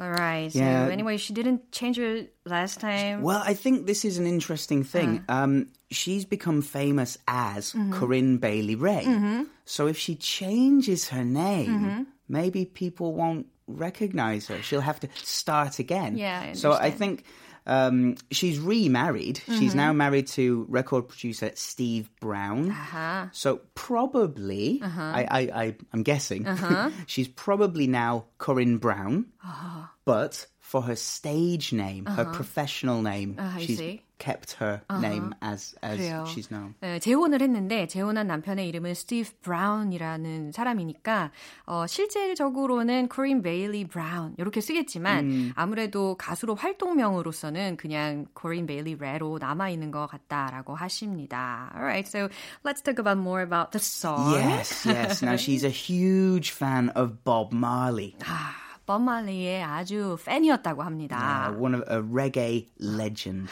Alright. 0.00 0.52
So 0.52 0.60
yeah. 0.60 0.88
anyway, 0.90 1.16
she 1.16 1.34
didn't 1.34 1.70
change 1.70 1.98
her 1.98 2.26
last 2.44 2.80
time. 2.80 3.22
Well, 3.22 3.42
I 3.44 3.54
think 3.54 3.86
this 3.86 4.04
is 4.04 4.18
an 4.18 4.26
interesting 4.26 4.84
thing. 4.84 5.22
Uh. 5.28 5.32
Um, 5.32 5.68
she's 5.90 6.24
become 6.24 6.62
famous 6.62 7.18
as 7.28 7.72
mm-hmm. 7.72 7.92
Corinne 7.92 8.38
Bailey 8.38 8.74
Ray. 8.74 9.04
Mm-hmm. 9.04 9.42
So 9.64 9.86
if 9.86 9.98
she 9.98 10.16
changes 10.16 11.08
her 11.10 11.24
name, 11.24 11.68
mm-hmm. 11.68 12.02
maybe 12.28 12.64
people 12.64 13.14
won't 13.14 13.46
recognize 13.66 14.48
her. 14.48 14.62
She'll 14.62 14.80
have 14.80 15.00
to 15.00 15.08
start 15.22 15.78
again. 15.78 16.16
Yeah. 16.16 16.50
I 16.50 16.52
so 16.54 16.72
I 16.72 16.90
think 16.90 17.24
um, 17.66 18.16
she's 18.30 18.58
remarried. 18.58 19.36
Mm-hmm. 19.36 19.58
She's 19.58 19.74
now 19.74 19.92
married 19.92 20.26
to 20.28 20.66
record 20.68 21.08
producer 21.08 21.52
Steve 21.54 22.10
Brown. 22.20 22.70
Uh-huh. 22.70 23.26
So 23.32 23.60
probably, 23.74 24.80
uh-huh. 24.82 25.02
I, 25.02 25.26
I, 25.30 25.40
I, 25.62 25.76
am 25.92 26.02
guessing, 26.02 26.46
uh-huh. 26.46 26.90
she's 27.06 27.28
probably 27.28 27.86
now 27.86 28.26
Corinne 28.38 28.78
Brown. 28.78 29.26
Uh-huh. 29.44 29.86
But 30.04 30.46
for 30.60 30.82
her 30.82 30.96
stage 30.96 31.72
name, 31.72 32.06
her 32.06 32.22
uh-huh. 32.22 32.32
professional 32.32 33.02
name, 33.02 33.38
she's 33.60 33.78
see. 33.78 34.02
Kept 34.22 34.56
her 34.60 34.82
uh-huh. 34.88 35.00
name 35.00 35.34
as 35.42 35.74
as 35.82 35.98
그래요. 35.98 36.24
she's 36.28 36.48
known. 36.48 36.74
네, 36.80 37.00
재혼을 37.00 37.42
했는데 37.42 37.88
재혼한 37.88 38.28
남편의 38.28 38.68
이름은 38.68 38.94
스티브 38.94 39.30
브라운이라는 39.42 40.52
사람이니까 40.52 41.32
어, 41.66 41.86
실질적으로는 41.88 43.08
코린 43.08 43.42
베일리 43.42 43.88
브라운 43.88 44.34
이렇게 44.38 44.60
쓰겠지만 44.60 45.24
음. 45.24 45.52
아무래도 45.56 46.14
가수로 46.16 46.54
활동명으로서는 46.54 47.76
그냥 47.76 48.26
코린 48.34 48.66
베일리 48.66 48.96
레로 48.98 49.38
남아 49.38 49.70
있는 49.70 49.90
것 49.90 50.06
같다라고 50.06 50.76
하십니다. 50.76 51.72
Alright, 51.74 52.06
so 52.06 52.28
let's 52.64 52.80
talk 52.80 53.00
about 53.00 53.18
more 53.18 53.42
about 53.42 53.72
the 53.72 53.80
song. 53.82 54.34
Yes, 54.34 54.86
yes. 54.86 55.24
Now 55.24 55.34
she's 55.34 55.64
a 55.64 55.70
huge 55.70 56.52
fan 56.52 56.90
of 56.94 57.24
Bob 57.24 57.52
Marley. 57.52 58.14
아, 58.24 58.52
밥 58.86 59.02
말리의 59.02 59.62
아주 59.62 60.16
팬이었다고 60.24 60.82
합니다. 60.82 61.50
Uh, 61.50 61.58
one 61.58 61.74
of 61.74 61.82
a 61.90 62.00
reggae 62.00 62.68
legend. 62.78 63.48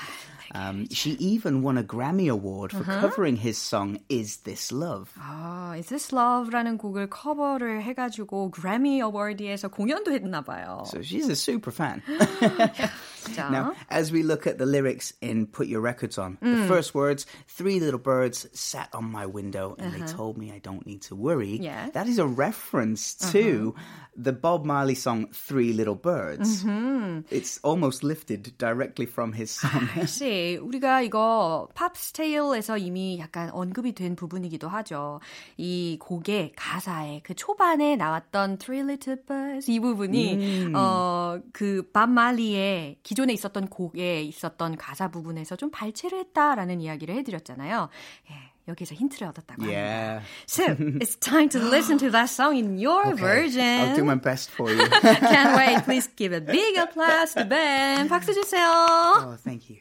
Um, 0.53 0.87
she 0.89 1.11
even 1.19 1.63
won 1.63 1.77
a 1.77 1.83
Grammy 1.83 2.29
Award 2.29 2.71
for 2.71 2.79
uh-huh. 2.79 3.01
covering 3.01 3.35
his 3.35 3.57
song 3.57 3.99
"Is 4.09 4.37
This 4.37 4.71
Love." 4.71 5.11
아, 5.19 5.77
"Is 5.77 5.89
This 5.89 6.13
Love"라는 6.13 6.77
곡을 6.77 7.09
커버를 7.09 7.81
해가지고 7.81 8.51
Grammy 8.51 9.01
Award에서 9.01 9.69
공연도 9.69 10.11
했나 10.11 10.41
봐요. 10.41 10.83
So 10.87 11.01
she's 11.01 11.27
a 11.29 11.35
super 11.35 11.71
fan. 11.71 12.01
now, 13.37 13.73
as 13.89 14.11
we 14.11 14.23
look 14.23 14.45
at 14.47 14.57
the 14.57 14.65
lyrics 14.65 15.13
in 15.19 15.47
"Put 15.47 15.67
Your 15.67 15.81
Records 15.81 16.17
On," 16.17 16.37
mm. 16.41 16.61
the 16.61 16.67
first 16.67 16.93
words: 16.93 17.25
three 17.47 17.79
little 17.79 17.99
birds 17.99 18.47
sat 18.53 18.89
on 18.93 19.11
my 19.11 19.25
window 19.25 19.75
and 19.79 19.93
uh-huh. 19.93 20.05
they 20.05 20.13
told 20.13 20.37
me 20.37 20.51
I 20.51 20.59
don't 20.59 20.85
need 20.85 21.01
to 21.09 21.15
worry." 21.15 21.57
Yeah. 21.57 21.89
That 21.91 22.07
is 22.07 22.19
a 22.19 22.27
reference 22.27 23.15
to 23.31 23.73
uh-huh. 23.75 23.83
the 24.15 24.31
Bob 24.31 24.63
Marley 24.63 24.95
song 24.95 25.27
Three 25.33 25.73
Little 25.73 25.95
Birds. 25.95 26.63
Mm-hmm. 26.63 27.27
It's 27.29 27.59
almost 27.63 28.03
lifted 28.03 28.57
directly 28.57 29.05
from 29.05 29.33
his 29.33 29.51
song. 29.51 29.89
I 29.95 30.05
see. 30.05 30.38
우리가 30.60 31.02
이거 31.02 31.68
팝스테일에서 31.74 32.78
이미 32.78 33.18
약간 33.18 33.50
언급이 33.50 33.92
된 33.92 34.16
부분이기도 34.16 34.68
하죠. 34.68 35.20
이 35.56 35.98
곡의 36.00 36.52
가사에 36.56 37.20
그 37.22 37.34
초반에 37.34 37.96
나왔던 37.96 38.58
Three 38.58 38.82
Little 38.82 39.22
Birds 39.26 39.70
이 39.70 39.80
부분이 39.80 40.34
음. 40.34 40.72
어그 40.74 41.90
밥말리의 41.92 42.98
기존에 43.02 43.32
있었던 43.32 43.68
곡에 43.68 44.22
있었던 44.22 44.76
가사 44.76 45.10
부분에서 45.10 45.56
좀 45.56 45.70
발췌를 45.70 46.18
했다라는 46.18 46.80
이야기를 46.80 47.14
해드렸잖아요. 47.16 47.88
예. 48.30 48.50
여기서 48.68 48.94
힌트를 48.94 49.26
얻었다고 49.28 49.64
yeah. 49.64 50.20
합니다. 50.20 50.22
So, 50.46 50.64
it's 51.00 51.16
time 51.16 51.48
to 51.50 51.60
listen 51.60 51.98
to 51.98 52.10
that 52.10 52.28
song 52.30 52.56
in 52.56 52.78
your 52.78 53.12
okay. 53.12 53.16
version. 53.16 53.64
I'll 53.64 53.96
do 53.96 54.04
my 54.04 54.14
best 54.14 54.50
for 54.50 54.70
you. 54.70 54.86
Can't 54.88 55.56
wait. 55.56 55.84
Please 55.84 56.08
give 56.14 56.32
a 56.32 56.40
big 56.40 56.76
applause 56.76 57.34
to 57.34 57.44
Ben. 57.44 58.08
박수 58.08 58.32
주세요. 58.32 58.62
Oh, 58.62 59.36
thank 59.42 59.70
you. 59.70 59.80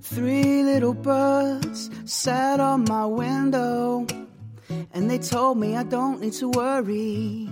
Three 0.00 0.62
little 0.62 0.94
birds 0.94 1.90
sat 2.04 2.60
on 2.60 2.84
my 2.84 3.06
window 3.06 4.06
and 4.92 5.10
they 5.10 5.18
told 5.18 5.58
me 5.58 5.76
I 5.76 5.82
don't 5.82 6.20
need 6.20 6.32
to 6.34 6.48
worry. 6.48 7.48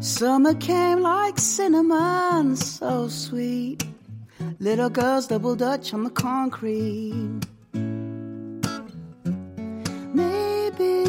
Summer 0.00 0.54
came 0.54 1.00
like 1.00 1.38
cinnamon, 1.38 2.56
so 2.56 3.08
sweet. 3.08 3.84
Little 4.60 4.90
girls 4.90 5.26
double 5.26 5.54
dutch 5.54 5.92
on 5.92 6.04
the 6.04 6.10
concrete. 6.10 7.40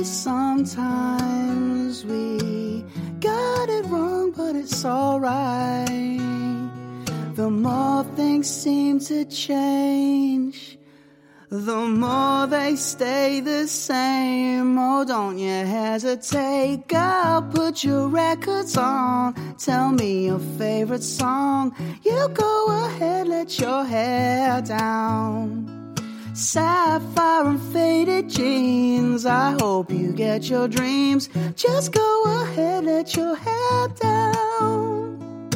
Sometimes 0.04 2.06
we 2.06 2.84
got 3.20 3.70
it 3.70 3.86
wrong, 3.86 4.32
but 4.32 4.56
it's 4.56 4.86
alright. 4.86 5.88
The 7.36 7.50
more 7.50 8.04
things 8.16 8.50
seem 8.50 9.00
to 9.02 9.26
change, 9.26 10.78
the 11.50 11.88
more 11.88 12.48
they 12.48 12.76
stay 12.76 13.40
the 13.40 13.68
same. 13.68 14.78
Oh, 14.78 15.04
don't 15.04 15.38
you 15.38 15.66
hesitate, 15.66 16.88
girl. 16.88 17.42
Put 17.52 17.84
your 17.84 18.08
records 18.08 18.78
on. 18.78 19.34
Tell 19.58 19.92
me 19.92 20.28
your 20.28 20.40
favorite 20.58 21.04
song. 21.04 21.76
You 22.04 22.30
go 22.34 22.86
ahead, 22.86 23.28
let 23.28 23.60
your 23.60 23.84
hair 23.84 24.62
down 24.62 25.79
sapphire 26.40 27.46
and 27.48 27.62
faded 27.74 28.30
jeans. 28.30 29.26
I 29.26 29.52
hope 29.60 29.92
you 29.92 30.14
get 30.14 30.50
your 30.50 30.68
dreams. 30.68 31.30
Just 31.56 31.92
go 31.92 32.24
ahead, 32.42 32.86
let 32.86 33.16
your 33.16 33.36
head 33.36 33.96
down. 34.00 35.50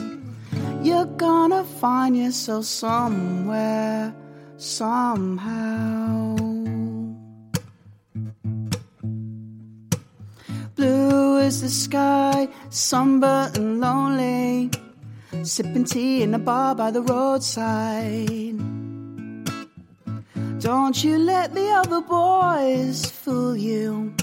You're 0.84 1.06
gonna 1.06 1.63
find 1.63 2.17
yourself 2.17 2.65
somewhere, 2.65 4.13
somehow. 4.58 6.36
Blue 10.76 11.38
is 11.38 11.62
the 11.62 11.69
sky, 11.69 12.50
somber 12.69 13.50
and 13.56 13.80
lonely. 13.80 14.72
Sipping 15.43 15.86
tea 15.86 16.24
in 16.24 16.34
a 16.34 16.39
bar 16.39 16.76
by 16.76 16.91
the 16.91 17.02
roadside. 17.02 18.73
Don't 20.63 21.04
you 21.04 21.17
let 21.17 21.54
the 21.54 21.71
other 21.71 21.99
boys 21.99 23.06
fool 23.06 23.54
you. 23.54 24.15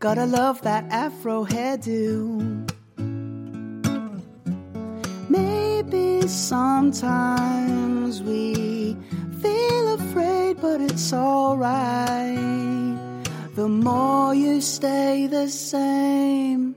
Gotta 0.00 0.26
love 0.26 0.60
that 0.62 0.84
afro 0.90 1.44
hairdo. 1.44 2.66
Maybe 5.28 6.26
sometimes 6.26 8.22
we 8.24 8.96
feel 9.40 9.94
afraid, 9.94 10.60
but 10.60 10.80
it's 10.80 11.12
alright. 11.12 12.18
The 13.54 13.68
more 13.68 14.34
you 14.34 14.60
stay 14.60 15.28
the 15.28 15.48
same 15.48 16.74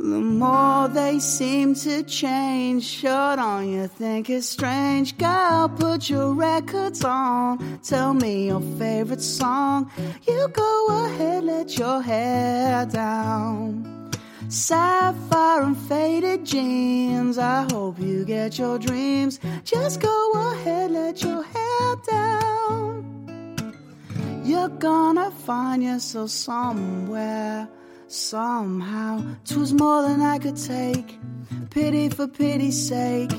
the 0.00 0.18
more 0.18 0.88
they 0.88 1.18
seem 1.18 1.74
to 1.74 2.02
change, 2.02 2.84
sure 2.84 3.36
don't 3.36 3.68
you 3.68 3.86
think 3.86 4.30
it's 4.30 4.48
strange? 4.48 5.16
Girl, 5.18 5.68
put 5.68 6.08
your 6.08 6.32
records 6.32 7.04
on. 7.04 7.80
Tell 7.82 8.14
me 8.14 8.46
your 8.46 8.62
favorite 8.78 9.20
song. 9.20 9.90
You 10.26 10.48
go 10.48 11.04
ahead, 11.04 11.44
let 11.44 11.76
your 11.78 12.00
hair 12.00 12.86
down. 12.86 14.10
Sapphire 14.48 15.62
and 15.62 15.76
faded 15.76 16.46
jeans. 16.46 17.36
I 17.36 17.66
hope 17.70 18.00
you 18.00 18.24
get 18.24 18.58
your 18.58 18.78
dreams. 18.78 19.38
Just 19.64 20.00
go 20.00 20.32
ahead, 20.52 20.90
let 20.92 21.22
your 21.22 21.42
hair 21.42 21.96
down. 22.08 22.80
You're 24.44 24.70
gonna 24.70 25.30
find 25.30 25.84
yourself 25.84 26.30
somewhere, 26.30 27.68
somehow. 28.10 29.24
Twas 29.44 29.72
more 29.72 30.02
than 30.02 30.20
I 30.20 30.38
could 30.38 30.56
take. 30.56 31.18
Pity 31.70 32.08
for 32.08 32.26
pity's 32.26 32.88
sake. 32.88 33.32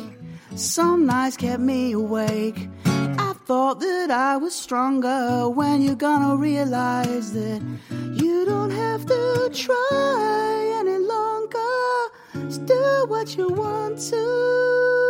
Some 0.56 1.06
nights 1.06 1.38
kept 1.38 1.62
me 1.62 1.92
awake. 1.92 2.70
I 2.86 3.34
thought 3.46 3.80
that 3.80 4.12
I 4.12 4.38
was 4.38 4.56
stronger 4.56 5.50
when 5.50 5.82
you're 5.82 5.96
gonna 5.96 6.36
realize 6.36 7.34
that 7.34 7.62
you 8.14 8.46
don't 8.46 8.72
have 8.72 9.06
to 9.06 9.50
try 9.54 10.74
any 10.80 10.98
longer. 10.98 12.48
Just 12.48 12.66
do 12.66 13.06
what 13.08 13.38
you 13.38 13.50
want 13.50 14.00
to. 14.10 15.01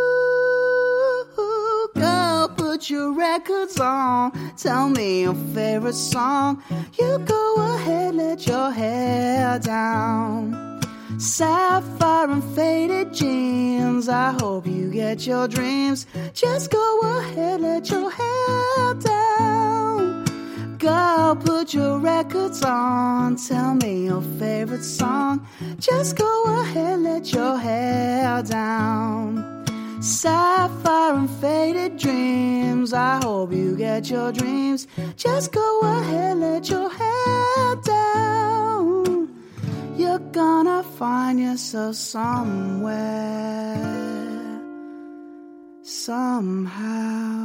Put 2.72 2.88
your 2.88 3.12
records 3.12 3.78
on. 3.78 4.32
Tell 4.56 4.88
me 4.88 5.24
your 5.24 5.34
favorite 5.52 5.94
song. 5.94 6.62
You 6.98 7.18
go 7.18 7.56
ahead, 7.74 8.14
let 8.14 8.46
your 8.46 8.70
hair 8.70 9.58
down. 9.58 10.80
Sapphire 11.18 12.30
and 12.30 12.42
faded 12.56 13.12
jeans. 13.12 14.08
I 14.08 14.32
hope 14.40 14.66
you 14.66 14.90
get 14.90 15.26
your 15.26 15.48
dreams. 15.48 16.06
Just 16.32 16.70
go 16.70 17.00
ahead, 17.18 17.60
let 17.60 17.90
your 17.90 18.10
hair 18.10 18.94
down. 18.94 20.24
Girl, 20.78 21.36
put 21.36 21.74
your 21.74 21.98
records 21.98 22.62
on. 22.62 23.36
Tell 23.36 23.74
me 23.74 24.06
your 24.06 24.22
favorite 24.38 24.82
song. 24.82 25.46
Just 25.78 26.16
go 26.16 26.44
ahead, 26.62 27.00
let 27.00 27.34
your 27.34 27.58
hair 27.58 28.42
down. 28.42 29.51
Sapphire 30.02 31.14
and 31.14 31.30
faded 31.30 31.96
dreams. 31.96 32.92
I 32.92 33.20
hope 33.22 33.52
you 33.52 33.76
get 33.76 34.10
your 34.10 34.32
dreams. 34.32 34.88
Just 35.16 35.52
go 35.52 35.80
ahead, 35.82 36.38
let 36.38 36.68
your 36.68 36.90
hair 36.90 37.76
down. 37.84 39.28
You're 39.96 40.18
gonna 40.18 40.82
find 40.82 41.38
yourself 41.38 41.94
somewhere, 41.94 43.78
somehow. 45.82 47.42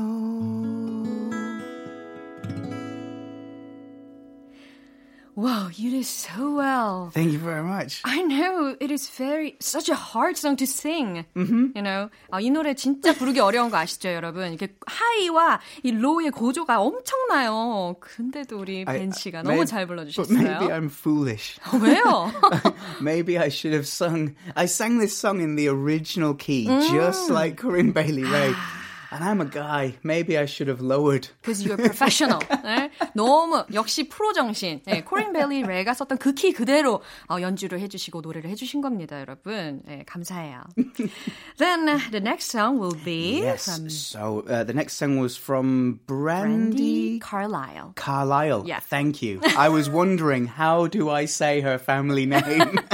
Wow, 5.36 5.70
you 5.72 5.90
did 5.90 6.04
so 6.04 6.56
well. 6.56 7.10
Thank 7.14 7.32
you 7.32 7.38
very 7.38 7.62
much. 7.62 8.02
I 8.04 8.20
know 8.20 8.76
it 8.78 8.90
is 8.90 9.08
very 9.08 9.56
such 9.60 9.88
a 9.88 9.94
hard 9.94 10.36
song 10.36 10.56
to 10.56 10.66
sing. 10.66 11.24
Mm-hmm. 11.34 11.68
You 11.74 11.82
know, 11.82 12.10
아, 12.30 12.38
이 12.38 12.50
노래 12.50 12.74
진짜 12.74 13.14
부르기 13.14 13.40
어려운 13.40 13.70
거 13.70 13.78
아시죠, 13.78 14.10
여러분? 14.10 14.52
이게 14.52 14.68
하이와 14.86 15.60
이 15.84 15.92
로우의 15.92 16.32
고조가 16.32 16.80
엄청나요. 16.82 17.96
근데도 18.00 18.58
우리 18.58 18.84
벤 18.84 19.10
씨가 19.10 19.42
너무 19.42 19.64
잘 19.64 19.86
불러주셨어요. 19.86 20.38
Maybe 20.38 20.68
I'm 20.68 20.90
foolish. 20.90 21.58
왜요? 21.80 22.30
maybe 23.00 23.38
I 23.38 23.48
should 23.48 23.72
have 23.72 23.88
sung. 23.88 24.34
I 24.54 24.66
sang 24.66 24.98
this 24.98 25.16
song 25.16 25.40
in 25.40 25.56
the 25.56 25.68
original 25.68 26.34
key, 26.34 26.66
mm. 26.66 26.90
just 26.90 27.30
like 27.30 27.56
Corinne 27.56 27.92
Bailey 27.92 28.24
Ray. 28.24 28.52
And 29.12 29.22
I'm 29.22 29.40
a 29.42 29.44
guy. 29.44 29.96
Maybe 30.02 30.38
I 30.38 30.46
should 30.46 30.68
have 30.68 30.80
lowered. 30.80 31.28
Because 31.42 31.62
you're 31.62 31.74
a 31.74 31.76
professional. 31.76 32.40
네? 32.64 32.90
너무 33.14 33.64
역시 33.74 34.08
프로 34.08 34.32
정신. 34.32 34.80
네, 34.86 35.04
코린 35.04 35.32
벨리 35.34 35.62
레가 35.62 35.92
썼던 35.92 36.16
그 36.18 36.32
키 36.34 36.52
그대로 36.52 37.02
어, 37.28 37.40
연주를 37.40 37.78
해주시고 37.80 38.22
노래를 38.22 38.48
해주신 38.50 38.80
겁니다, 38.80 39.20
여러분. 39.20 39.82
네, 39.84 40.02
감사해요. 40.06 40.62
Then 41.58 41.88
uh, 41.88 41.98
the 42.10 42.20
next 42.20 42.50
song 42.50 42.78
will 42.78 42.96
be 43.04 43.42
yes. 43.42 43.66
from 43.66 43.90
so 43.90 44.44
uh, 44.48 44.64
the 44.64 44.72
next 44.72 44.94
song 44.94 45.18
was 45.18 45.36
from 45.36 46.00
Brandy 46.06 46.72
Brandy, 46.72 47.18
Carlisle. 47.20 47.92
Carlisle. 47.96 48.64
Yeah. 48.66 48.80
Thank 48.80 49.20
you. 49.20 49.40
I 49.58 49.68
was 49.68 49.90
wondering 49.90 50.46
how 50.46 50.86
do 50.86 51.10
I 51.10 51.26
say 51.26 51.60
her 51.60 51.76
family 51.78 52.24
name. 52.24 52.80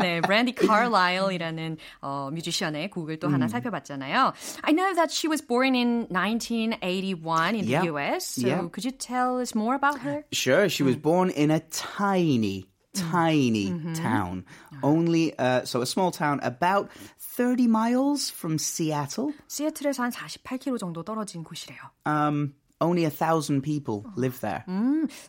네, 0.00 0.20
Brandy 0.20 0.54
Carlisle이라는 0.54 1.76
어, 2.02 2.30
뮤지션의 2.32 2.90
곡을 2.90 3.18
또 3.18 3.28
하나 3.28 3.48
살펴봤잖아요. 3.48 4.32
I 4.62 4.72
know 4.72 4.94
that 4.94 5.12
she 5.12 5.28
was 5.28 5.40
born 5.44 5.74
in 5.74 6.06
1981 6.10 7.54
in 7.54 7.64
Yeah. 7.66 7.80
the 7.80 7.86
US. 7.92 8.24
So 8.40 8.46
Yeah. 8.46 8.68
could 8.70 8.84
you 8.84 8.92
tell 8.92 9.38
us 9.40 9.54
more 9.54 9.74
about 9.74 10.00
her? 10.00 10.24
Sure, 10.32 10.68
she 10.68 10.82
was 10.84 10.96
born 10.96 11.30
in 11.30 11.50
a 11.50 11.60
tiny, 11.70 12.66
tiny 12.94 13.72
town. 13.94 14.44
Only, 14.82 15.32
uh, 15.38 15.64
so 15.64 15.80
a 15.82 15.86
small 15.86 16.10
town 16.10 16.40
about 16.42 16.90
30 17.18 17.66
miles 17.66 18.30
from 18.30 18.58
Seattle. 18.58 19.32
시애틀에서 19.48 20.02
한 20.02 20.10
48km 20.12 20.78
정도 20.78 21.02
떨어진 21.04 21.44
곳이래요. 21.44 21.78
Um, 22.04 22.54
only 22.80 23.04
a 23.04 23.10
thousand 23.10 23.62
people 23.62 24.04
live 24.16 24.40
there. 24.40 24.64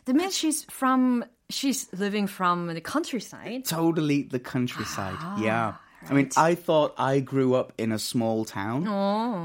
That 0.04 0.14
means 0.14 0.36
she's 0.36 0.64
from 0.70 1.24
she's 1.53 1.87
living 1.93 2.27
from 2.27 2.67
the 2.67 2.81
countryside. 2.81 3.65
Totally 3.65 4.23
the 4.23 4.39
countryside. 4.39 5.17
yeah. 5.41 5.75
I 6.09 6.13
mean, 6.13 6.31
I 6.35 6.55
thought 6.55 6.95
I 6.97 7.21
grew 7.21 7.53
up 7.55 7.71
in 7.77 7.93
a 7.93 7.97
small 7.97 8.43
town, 8.43 8.83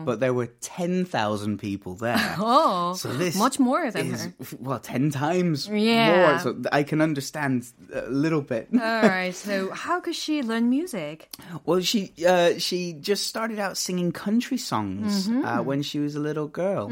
but 0.05 0.19
there 0.19 0.35
were 0.35 0.49
10,000 0.61 1.59
people 1.59 1.95
there. 1.95 2.19
Oh, 2.41 2.95
So 2.95 3.13
this 3.15 3.37
much 3.39 3.61
more 3.61 3.89
than 3.93 4.13
is, 4.15 4.25
her. 4.25 4.33
well, 4.59 4.81
10 4.81 5.13
times 5.13 5.69
Yeah. 5.69 6.11
more. 6.33 6.39
So 6.41 6.61
I 6.73 6.83
can 6.83 7.01
understand 7.01 7.65
a 7.95 8.11
little 8.11 8.43
bit. 8.43 8.71
All 8.73 8.79
right. 8.81 9.31
So 9.33 9.71
how 9.71 10.01
could 10.01 10.17
she 10.17 10.43
learn 10.43 10.69
music? 10.69 11.31
Well, 11.65 11.79
she 11.81 12.11
uh, 12.27 12.59
she 12.59 12.95
just 12.95 13.29
started 13.29 13.61
out 13.61 13.77
singing 13.77 14.11
country 14.11 14.59
songs 14.59 15.29
Mm-hmm. 15.29 15.45
uh, 15.45 15.63
when 15.63 15.83
she 15.83 16.01
was 16.01 16.17
a 16.17 16.21
little 16.21 16.49
girl. 16.49 16.91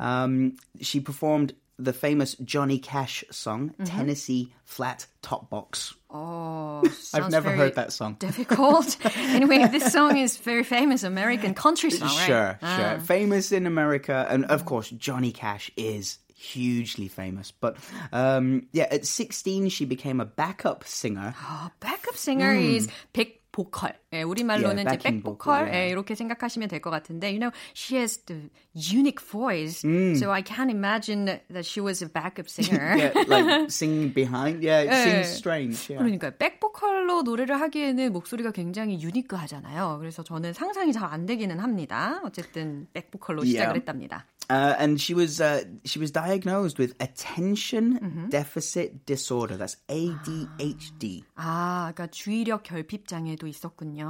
Um, 0.00 0.56
she 0.80 1.00
performed 1.00 1.52
the 1.81 1.93
famous 1.93 2.35
Johnny 2.43 2.79
Cash 2.79 3.23
song 3.31 3.69
Mm-hmm. 3.77 3.83
"Tennessee 3.85 4.53
Flat 4.65 5.05
Top 5.21 5.49
Box." 5.49 5.93
Oh, 6.09 6.81
I've 6.85 6.93
sounds 6.93 7.31
never 7.31 7.49
very 7.49 7.57
heard 7.57 7.75
that 7.75 7.91
song. 7.93 8.15
Difficult. 8.19 8.97
anyway, 9.17 9.67
this 9.67 9.91
song 9.93 10.17
is 10.17 10.37
very 10.37 10.63
famous 10.63 11.03
American 11.03 11.53
country 11.53 11.91
song, 11.91 12.07
right? 12.09 12.25
Sure, 12.25 12.59
Ah. 12.61 12.77
sure. 12.77 12.99
Famous 13.05 13.51
in 13.51 13.67
America, 13.67 14.25
and 14.29 14.45
of 14.45 14.65
course, 14.65 14.89
Johnny 14.89 15.31
Cash 15.31 15.69
is 15.77 16.17
hugely 16.33 17.07
famous. 17.07 17.51
But 17.51 17.77
um, 18.13 18.67
yeah, 18.71 18.87
at 18.89 19.05
16, 19.05 19.69
she 19.69 19.85
became 19.85 20.19
a 20.21 20.25
backup 20.25 20.85
singer. 20.85 21.33
아, 21.37 21.71
backup 21.79 22.15
singer 22.15 22.53
is 22.53 22.87
백 23.13 23.41
보컬. 23.51 23.93
예, 24.12 24.22
우리말로는 24.22 24.84
Yeah, 24.84 24.92
이제 24.92 24.98
backing 24.98 25.22
백 25.22 25.24
vocal, 25.24 25.64
보컬. 25.64 25.68
yeah. 25.72 25.86
예, 25.86 25.90
이렇게 25.90 26.14
생각하시면 26.14 26.68
될 26.68 26.80
것 26.80 26.90
같은데, 26.90 27.30
you 27.32 27.38
know, 27.40 27.50
she 27.74 27.96
has 27.98 28.18
the 28.26 28.50
unique 28.74 29.20
voice, 29.20 29.80
so 30.18 30.30
I 30.30 30.42
can't 30.42 30.70
imagine 30.70 31.24
that 31.48 31.64
she 31.64 31.80
was 31.80 32.02
a 32.02 32.08
backup 32.08 32.48
singer. 32.48 32.92
Yeah, 32.96 33.12
like 33.26 33.70
singing 33.72 34.12
behind. 34.12 34.62
Yeah, 34.62 34.82
it 34.84 34.90
Yeah. 34.92 35.04
seems 35.04 35.28
strange. 35.32 35.78
Yeah. 35.88 36.02
그러니까요. 36.04 36.36
백보컬로 36.38 37.22
노래를 37.22 37.60
하기에는 37.60 38.12
목소리가 38.12 38.52
굉장히 38.52 39.00
유니크하잖아요. 39.00 39.96
그래서 39.98 40.22
저는 40.22 40.52
상상이 40.52 40.92
잘 40.92 41.08
안 41.12 41.26
되기는 41.26 41.58
합니다. 41.60 42.20
어쨌든 42.24 42.86
백보컬로 42.92 43.44
시작을 43.44 43.74
Yeah. 43.74 43.80
했답니다. 43.80 44.26
Uh, 44.50 44.74
and 44.78 45.00
she 45.00 45.14
was 45.14 45.40
uh, 45.40 45.64
she 45.86 45.98
was 46.02 46.10
diagnosed 46.12 46.76
with 46.76 46.92
attention 47.00 47.96
Mm-hmm. 48.02 48.28
deficit 48.28 49.06
disorder. 49.06 49.56
That's 49.56 49.76
ADHD. 49.88 51.22
아, 51.36 51.92
그러니까 51.94 52.08
주의력 52.08 52.62
결핍 52.62 53.06
장애도 53.08 53.46
있었군요. 53.46 54.01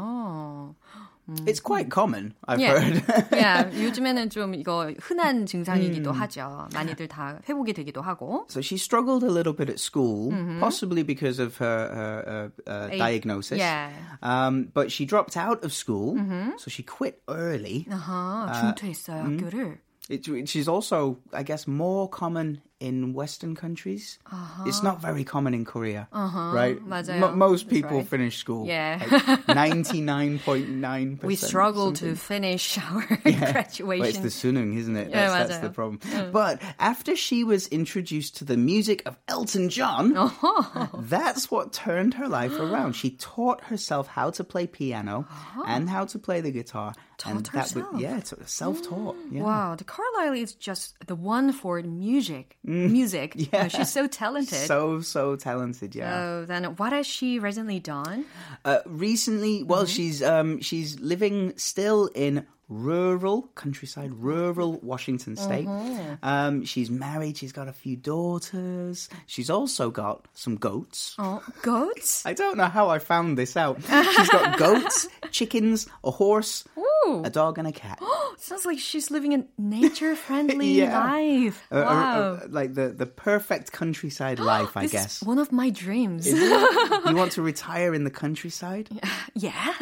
It's 1.46 1.60
quite 1.60 1.90
common, 1.92 2.34
I've 2.48 2.58
Yeah. 2.62 2.80
heard. 2.80 3.04
yeah, 3.36 3.68
요즘에는 3.76 4.30
좀 4.30 4.56
이거 4.56 4.94
흔한 4.98 5.46
증상이기도 5.46 6.12
음. 6.12 6.16
하죠. 6.22 6.70
많이들 6.74 7.10
다 7.10 7.40
회복이 7.50 7.74
되기도 7.74 8.02
하고. 8.02 8.46
so 8.50 8.62
she 8.62 8.78
struggled 8.78 9.24
a 9.26 9.30
little 9.30 9.52
bit 9.52 9.68
at 9.70 9.78
school, 9.78 10.32
Mm-hmm. 10.32 10.62
possibly 10.62 11.04
because 11.04 11.40
of 11.40 11.58
her, 11.58 11.92
her 11.92 12.52
uh, 12.66 12.72
uh, 12.72 12.88
A- 12.94 12.98
diagnosis. 12.98 13.60
yeah. 13.60 13.92
Um, 14.24 14.72
but 14.74 14.90
she 14.90 15.04
dropped 15.06 15.36
out 15.36 15.66
of 15.66 15.74
school, 15.74 16.16
so 16.58 16.70
she 16.72 16.82
quit 16.84 17.20
early. 17.28 17.86
아하, 17.92 18.48
중퇴했어요, 18.64 19.28
학교를. 19.28 19.80
It, 20.10 20.26
which 20.30 20.56
is 20.56 20.70
also, 20.70 21.18
I 21.34 21.44
guess, 21.44 21.68
more 21.68 22.08
common 22.08 22.62
in 22.83 23.15
Western 23.15 23.55
countries. 23.55 24.19
Uh-huh. 24.27 24.65
It's 24.67 24.83
not 24.83 25.01
very 25.01 25.23
common 25.23 25.55
in 25.55 25.65
Korea, 25.65 26.09
uh-huh. 26.13 26.51
right? 26.53 26.77
M- 27.09 27.39
most 27.39 27.69
people 27.69 27.99
right. 27.99 28.09
finish 28.09 28.39
school. 28.39 28.67
Yeah, 28.67 29.39
ninety 29.49 30.01
nine 30.01 30.41
point 30.41 30.69
nine. 30.69 31.19
We 31.23 31.37
struggle 31.37 31.95
something. 31.95 32.11
to 32.11 32.17
finish 32.17 32.79
our 32.83 33.07
yeah. 33.25 33.53
graduation. 33.53 34.07
It's 34.07 34.19
the 34.19 34.35
sunung, 34.35 34.77
isn't 34.77 34.97
it? 34.97 35.11
Yeah, 35.11 35.47
that's, 35.47 35.59
the 35.59 35.71
problem. 35.71 36.01
Yeah. 36.11 36.31
But 36.33 36.61
after 36.79 37.15
she 37.15 37.45
was 37.45 37.69
introduced 37.69 38.37
to 38.39 38.45
the 38.45 38.57
music 38.57 39.03
of 39.07 39.17
Elton 39.29 39.69
John, 39.69 40.17
uh-huh. 40.17 40.89
that's 40.99 41.51
what 41.51 41.73
turned 41.73 42.15
her 42.15 42.29
life 42.29 42.59
around. 42.59 42.95
She 42.95 43.11
taught 43.11 43.63
herself 43.65 44.09
how 44.09 44.31
to 44.31 44.43
play 44.43 44.67
piano 44.67 45.27
uh-huh. 45.31 45.63
and 45.67 45.89
how 45.89 46.07
to 46.07 46.19
play 46.19 46.41
the 46.41 46.51
guitar. 46.51 46.95
Taught 47.19 47.31
and 47.31 47.47
herself. 47.47 47.75
That 47.75 47.93
would, 47.93 48.03
yeah, 48.03 48.21
self 48.47 48.83
taught. 48.83 49.15
Mm. 49.15 49.33
Yeah. 49.33 49.43
Wow, 49.43 49.75
the 49.77 49.85
Carlisle 49.85 50.35
is 50.35 50.55
just 50.55 50.97
the 51.07 51.15
one 51.15 51.53
for 51.53 51.81
music. 51.83 52.57
Mm. 52.73 53.49
Yeah. 53.53 53.69
she's 53.69 53.91
so 53.93 54.07
talented. 54.07 54.67
So, 54.67 55.01
so 55.01 55.37
talented, 55.37 55.95
yeah. 55.95 56.13
so 56.13 56.45
then, 56.47 56.65
what 56.77 56.93
has 56.93 57.07
she 57.07 57.39
recently 57.39 57.81
done? 57.81 58.25
Uh, 58.65 58.79
recently, 58.87 59.63
well, 59.63 59.83
Mm-hmm. 59.85 59.93
she's 59.93 60.23
um, 60.23 60.61
she's 60.61 60.99
living 61.01 61.53
still 61.57 62.09
in 62.15 62.47
rural 62.73 63.43
countryside, 63.55 64.13
rural 64.15 64.79
Washington 64.83 65.37
state. 65.37 65.67
Uh-huh. 65.67 66.17
Um, 66.23 66.65
she's 66.65 66.91
married. 66.91 67.37
She's 67.37 67.53
got 67.53 67.69
a 67.69 67.73
few 67.73 67.97
daughters. 67.97 69.09
She's 69.27 69.51
also 69.51 69.91
got 69.91 70.27
some 70.35 70.57
goats. 70.57 71.15
Oh, 71.19 71.43
goats? 71.63 72.25
I 72.25 72.33
don't 72.33 72.57
know 72.57 72.67
how 72.67 72.89
I 72.89 72.99
found 72.99 73.37
this 73.37 73.57
out. 73.57 73.81
She's 73.83 74.29
got 74.29 74.57
goats, 74.65 75.07
chickens, 75.31 75.87
a 76.03 76.11
horse, 76.11 76.65
Ooh. 76.79 77.23
a 77.25 77.31
dog, 77.31 77.59
and 77.59 77.69
a 77.69 77.73
cat. 77.73 78.01
Sounds 78.39 78.65
like 78.67 78.79
she's 78.79 79.11
living 79.11 79.35
a 79.35 79.45
nature-friendly 79.59 80.73
Yeah. 80.83 80.99
life. 81.05 81.67
Uh, 81.71 81.77
uh, 81.77 81.83
Wow. 81.85 82.21
uh, 82.21 82.41
like 82.49 82.75
the, 82.75 82.89
the 82.89 83.07
perfect 83.07 83.73
countryside 83.73 84.39
life, 84.53 84.77
I 84.77 84.87
guess. 84.87 85.21
is 85.23 85.29
one 85.29 85.39
of 85.39 85.53
my 85.53 85.71
dreams. 85.71 86.27
you 87.07 87.15
want 87.17 87.33
to 87.33 87.43
retire 87.43 87.93
in 87.95 88.05
the 88.05 88.11
countryside? 88.11 88.89
yeah, 89.35 89.73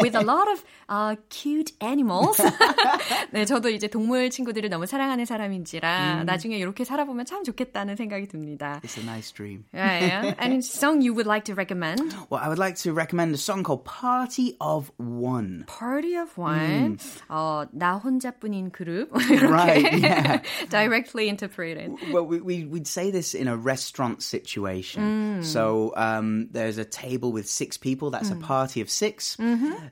with 0.00 0.14
a 0.14 0.22
lot 0.22 0.50
of 0.50 0.64
uh, 0.88 1.16
cute 1.28 1.72
animals. 1.80 2.37
네, 3.31 3.45
저도 3.45 3.69
이제 3.69 3.87
동물 3.87 4.29
친구들을 4.29 4.69
너무 4.69 4.85
사랑하는 4.85 5.25
사람인지라 5.25 6.23
나중에 6.25 6.57
이렇게 6.57 6.83
살아보면 6.83 7.25
참 7.25 7.43
좋겠다는 7.43 7.95
생각이 7.95 8.27
듭니다. 8.27 8.79
It's 8.83 8.97
a 8.97 9.03
nice 9.03 9.31
dream. 9.31 9.65
Yeah, 9.73 9.99
yeah. 9.99 10.35
Any 10.39 10.61
song 10.61 11.01
you 11.01 11.13
would 11.13 11.27
like 11.27 11.45
to 11.45 11.55
recommend? 11.55 12.13
Well, 12.29 12.41
I 12.43 12.49
would 12.49 12.59
like 12.59 12.75
to 12.83 12.93
recommend 12.93 13.33
a 13.33 13.37
song 13.37 13.63
called 13.63 13.85
Party 13.85 14.55
of 14.59 14.91
One. 14.97 15.65
Party 15.67 16.15
of 16.17 16.37
One. 16.37 16.97
어, 17.29 17.65
나 17.71 17.97
혼자뿐인 17.97 18.71
그룹. 18.71 19.09
Right, 19.43 19.83
이렇게 19.83 20.01
yeah. 20.01 20.41
directly 20.69 21.29
interpreted. 21.29 21.91
Well, 22.11 22.25
we, 22.25 22.39
we, 22.39 22.65
we'd 22.65 22.87
say 22.87 23.11
this 23.11 23.33
in 23.33 23.47
a 23.47 23.57
restaurant 23.57 24.21
situation. 24.21 25.41
So 25.43 25.93
um, 25.95 26.47
there's 26.51 26.77
a 26.77 26.85
table 26.85 27.31
with 27.31 27.47
six 27.49 27.77
people. 27.77 28.09
That's 28.11 28.29
a 28.29 28.35
party 28.35 28.81
of 28.81 28.89
6 28.89 29.37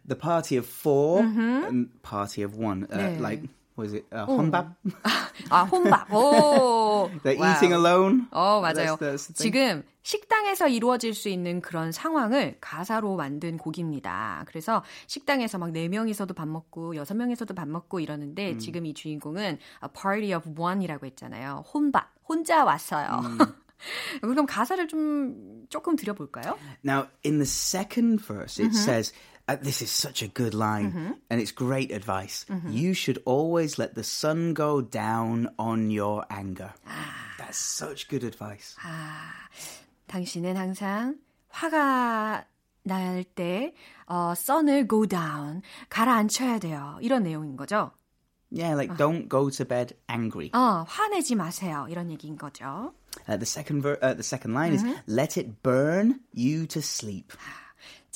The 0.06 0.16
party 0.16 0.58
of 0.58 0.66
4 0.66 1.20
and 1.22 2.02
party 2.02 2.35
of 2.43 2.57
one. 2.59 2.87
Uh, 2.91 2.97
네. 2.97 3.21
Like, 3.21 3.49
what 3.77 3.87
is 3.89 3.95
it? 3.95 4.07
Uh, 4.13 4.27
혼밥? 4.27 4.75
아, 5.51 5.63
혼밥. 5.65 6.13
오. 6.13 7.11
They're 7.23 7.39
와우. 7.39 7.53
eating 7.55 7.73
alone. 7.73 8.27
어, 8.31 8.61
맞아요. 8.61 8.97
That's- 8.97 8.99
that's 8.99 9.27
the. 9.29 9.35
지금 9.35 9.83
식당에서 10.03 10.69
이루어질 10.69 11.15
수 11.15 11.29
있는 11.29 11.61
그런 11.61 11.91
상황을 11.93 12.59
가사로 12.61 13.17
만든 13.17 13.57
곡입니다. 13.59 14.45
그래서 14.47 14.83
식당에서 15.09 15.59
막 15.59 15.71
4명이서도 15.73 16.35
밥 16.35 16.47
먹고 16.49 16.95
6명이서도 16.95 17.55
밥 17.57 17.69
먹고 17.69 17.99
이러는데 18.01 18.53
음. 18.53 18.59
지금 18.59 18.87
이 18.87 18.95
주인공은 18.95 19.59
a 19.83 19.89
party 19.93 20.33
of 20.37 20.49
one이라고 20.61 21.07
했잖아요. 21.07 21.65
혼밥. 21.75 22.09
혼자 22.29 22.65
왔어요. 22.65 23.21
음. 23.25 23.39
그럼 24.23 24.47
가사를 24.47 24.89
좀 24.89 25.67
조금 25.69 25.97
드려볼까요? 25.97 26.57
Now, 26.85 27.09
in 27.25 27.39
the 27.39 27.45
second 27.47 28.25
verse, 28.25 28.59
it 28.65 28.75
says, 28.75 29.13
uh, 29.48 29.56
This 29.62 29.82
is 29.82 29.92
such 29.92 30.22
a 30.24 30.28
good 30.28 30.54
line, 30.54 31.18
and 31.30 31.42
it's 31.42 31.52
great 31.52 31.92
advice. 31.92 32.46
You 32.70 32.94
should 32.94 33.22
always 33.26 33.78
let 33.78 33.96
the 33.96 34.04
sun 34.04 34.54
go 34.54 34.82
down 34.82 35.50
on 35.58 35.90
your 35.92 36.26
anger. 36.30 36.74
That's 37.38 37.58
such 37.58 38.08
good 38.10 38.24
advice. 38.24 38.76
당신은 40.08 40.58
항상 40.58 41.18
화가 41.50 42.46
날 42.84 43.24
때 43.36 43.74
어, 44.08 44.34
sun을 44.36 44.88
go 44.88 45.06
down, 45.06 45.62
가라앉혀야 45.90 46.60
돼요. 46.60 46.98
이런 47.02 47.24
내용인 47.24 47.56
거죠. 47.56 47.92
Yeah, 48.54 48.74
like 48.76 48.98
don't 48.98 49.30
go 49.30 49.50
to 49.50 49.64
bed 49.66 49.96
angry. 50.10 50.50
어, 50.54 50.84
화내지 50.88 51.36
마세요. 51.36 51.86
이런 51.90 52.10
얘기인 52.12 52.38
거죠. 52.38 52.94
Uh, 53.28 53.38
the 53.38 53.46
second 53.46 53.82
ver- 53.82 54.00
uh, 54.02 54.14
the 54.14 54.24
second 54.24 54.54
line 54.54 54.74
is 54.74 54.84
let 55.08 55.38
it 55.38 55.62
burn 55.64 56.20
you 56.34 56.66
to 56.68 56.82
sleep. 56.82 57.32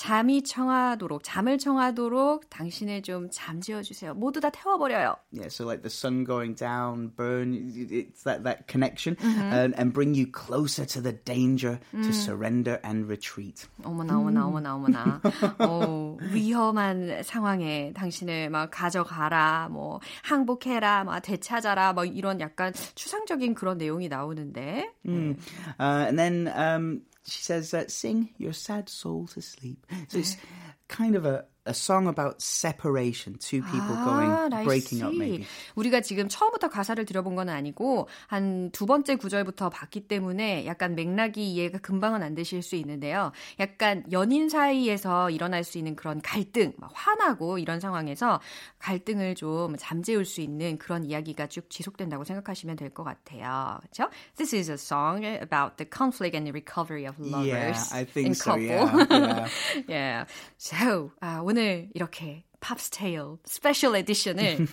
잠이 0.00 0.42
청하도록, 0.42 1.22
잠을 1.22 1.58
청하도록 1.58 2.48
당신을 2.48 3.02
좀 3.02 3.28
잠재워 3.30 3.82
주세요. 3.82 4.14
모두 4.14 4.40
다 4.40 4.48
태워 4.48 4.78
버려요. 4.78 5.16
Yeah, 5.30 5.48
so 5.48 5.66
like 5.66 5.82
the 5.82 5.90
sun 5.90 6.24
going 6.24 6.54
down, 6.54 7.12
burn. 7.14 7.52
It's 7.76 8.24
that 8.24 8.42
that 8.44 8.66
connection, 8.66 9.18
and 9.20 9.76
and 9.76 9.92
bring 9.92 10.14
you 10.14 10.24
closer 10.24 10.86
to 10.86 11.02
the 11.02 11.12
danger 11.12 11.80
to 11.92 12.12
surrender 12.14 12.80
and 12.82 13.10
retreat. 13.10 13.68
어머나, 13.84 14.16
어머나, 14.16 14.46
어머나, 14.46 14.74
어머나. 14.76 15.20
어, 15.68 16.16
위험한 16.32 17.22
상황에 17.22 17.92
당신을 17.92 18.48
막 18.48 18.70
가져가라, 18.70 19.68
뭐, 19.70 20.00
항복해라, 20.22 21.04
막, 21.04 21.20
되찾아라, 21.20 21.92
뭐, 21.92 22.06
이런 22.06 22.40
약간 22.40 22.72
추상적인 22.94 23.52
그런 23.52 23.76
내용이 23.76 24.08
나오는데. 24.08 24.94
Uh, 25.06 25.36
and 25.78 26.18
then 26.18 26.48
um, 26.56 27.02
she 27.26 27.42
says, 27.42 27.74
uh, 27.74 27.88
"Sing 27.88 28.30
your 28.38 28.52
sad 28.52 28.88
soul 28.88 29.26
to 29.28 29.40
sleep." 29.42 29.86
So 30.08 30.18
it's 30.18 30.36
kind 30.88 31.14
of 31.14 31.26
a, 31.26 31.44
a 31.66 31.72
song 31.74 32.06
about 32.08 32.40
separation, 32.40 33.36
two 33.38 33.62
people 33.62 33.96
아, 33.96 34.04
going 34.04 34.64
breaking 34.64 35.02
up, 35.04 35.14
maybe. 35.14 35.46
우리가 35.74 36.00
지금 36.00 36.28
처음부터 36.28 36.68
가사를 36.68 37.04
들어본 37.04 37.34
건 37.36 37.48
아니고 37.48 38.08
한 38.26 38.70
두 38.72 38.86
번째 38.86 39.16
구절부터 39.16 39.70
봤기 39.70 40.08
때문에 40.08 40.64
약간 40.66 40.94
맥락이 40.94 41.52
이해가 41.52 41.78
금방은 41.78 42.22
안 42.22 42.34
되실 42.34 42.62
수 42.62 42.76
있는데요. 42.76 43.32
약간 43.58 44.04
연인 44.12 44.48
사이에서 44.48 45.30
일어날 45.30 45.64
수 45.64 45.78
있는 45.78 45.96
그런 45.96 46.20
갈등, 46.22 46.72
막 46.78 46.90
화나고 46.94 47.58
이런 47.58 47.80
상황에서 47.80 48.40
갈등을 48.78 49.34
좀 49.34 49.76
잠재울 49.78 50.24
수 50.24 50.40
있는 50.40 50.78
그런 50.78 51.04
이야기가 51.04 51.46
쭉 51.48 51.68
지속된다고 51.70 52.24
생각하시면 52.24 52.76
될 52.76 52.90
것 52.90 53.04
같아요. 53.04 53.78
그렇죠? 53.82 54.10
This 54.36 54.54
is 54.54 54.70
a 54.70 54.74
song 54.78 55.24
about 55.24 55.76
the 55.76 55.88
conflict 55.88 56.34
and 56.36 56.46
the 56.46 56.52
recovery 56.52 57.06
of 57.06 57.18
lovers 57.20 57.92
Yeah, 57.92 58.00
I 58.00 58.04
think 58.04 58.26
in 58.28 58.34
so. 58.34 58.50
couple. 58.50 58.66
Yeah, 58.66 59.06
yeah. 59.10 59.48
yeah. 59.88 60.24
So, 60.58 61.12
아, 61.20 61.40
오늘 61.50 61.88
이렇게 61.94 62.44
팝스 62.60 62.90
테일 62.90 63.38
스페셜 63.44 63.96
에디션을 63.96 64.68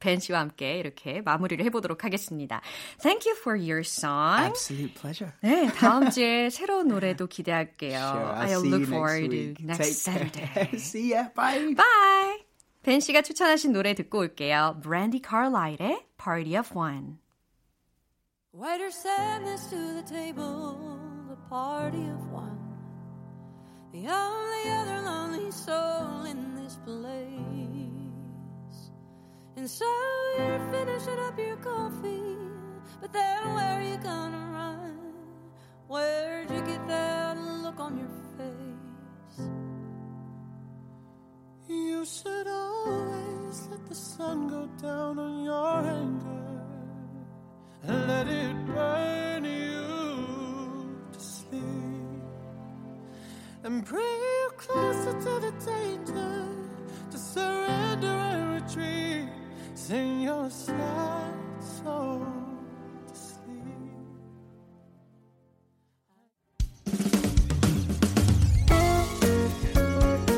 벤 0.00 0.18
씨와 0.18 0.40
함께 0.40 0.78
이렇게 0.78 1.20
마무리를 1.20 1.62
해보도록 1.66 2.04
하겠습니다. 2.04 2.62
Thank 3.02 3.30
you 3.30 3.38
for 3.38 3.56
your 3.60 3.80
song. 3.80 4.46
Absolute 4.46 4.94
pleasure. 4.94 5.32
네, 5.42 5.66
다음 5.72 6.08
주에 6.08 6.48
새로운 6.48 6.88
노래도 6.88 7.26
기대할게요. 7.26 7.98
Sure, 7.98 8.24
I'll 8.34 8.62
I'll 8.62 8.66
look 8.66 8.88
forward 8.88 9.28
next 9.28 9.58
to 9.60 9.66
next 9.66 9.78
Take 9.78 9.92
Saturday. 9.92 10.46
care. 10.54 10.78
see 10.80 11.12
ya. 11.12 11.28
Bye. 11.36 11.74
Bye. 11.74 12.44
벤 12.82 13.00
씨가 13.00 13.20
추천하신 13.20 13.72
노래 13.72 13.94
듣고 13.94 14.18
올게요. 14.20 14.80
브랜디 14.82 15.20
카라일의 15.20 16.06
Party 16.16 16.56
of 16.58 16.74
One. 16.74 17.18
Waiter 18.54 18.90
send 18.90 19.46
this 19.46 19.68
to 19.68 19.76
the 19.76 20.02
table, 20.02 20.76
a 21.30 21.36
party 21.48 22.08
of 22.08 22.20
one. 22.31 22.31
The 23.92 24.08
only 24.08 24.70
other 24.70 25.02
lonely 25.02 25.50
soul 25.50 26.24
in 26.24 26.54
this 26.54 26.76
place. 26.76 27.10
And 29.56 29.68
so 29.68 29.84
you're 30.38 30.70
finishing 30.70 31.18
up 31.18 31.38
your 31.38 31.56
coffee, 31.56 32.38
but 33.02 33.12
then 33.12 33.54
where 33.54 33.78
are 33.78 33.82
you 33.82 33.98
gonna 33.98 34.46
run? 34.50 34.96
Where'd 35.88 36.50
you 36.50 36.62
get 36.62 36.88
that 36.88 37.36
look 37.36 37.78
on 37.80 37.98
your 37.98 38.08
face? 38.38 39.46
You 41.68 42.06
should 42.06 42.48
always 42.48 43.68
let 43.70 43.86
the 43.90 43.94
sun 43.94 44.48
go 44.48 44.68
down 44.80 45.18
on 45.18 45.44
your 45.44 45.86
anger 45.86 46.62
and 47.82 48.08
let 48.08 48.26
it 48.26 48.56
burn 48.66 49.41
and 53.64 53.84
bring 53.84 54.02
you 54.02 54.50
closer 54.56 55.12
to 55.12 55.40
the 55.40 55.52
danger 55.64 56.46
to 57.10 57.18
surrender 57.18 58.06
and 58.06 58.54
retreat. 58.54 59.28
Sing 59.74 60.22
your 60.22 60.50
sad 60.50 61.32
soul 61.60 62.20
to 63.06 63.14
sleep. 63.14 63.62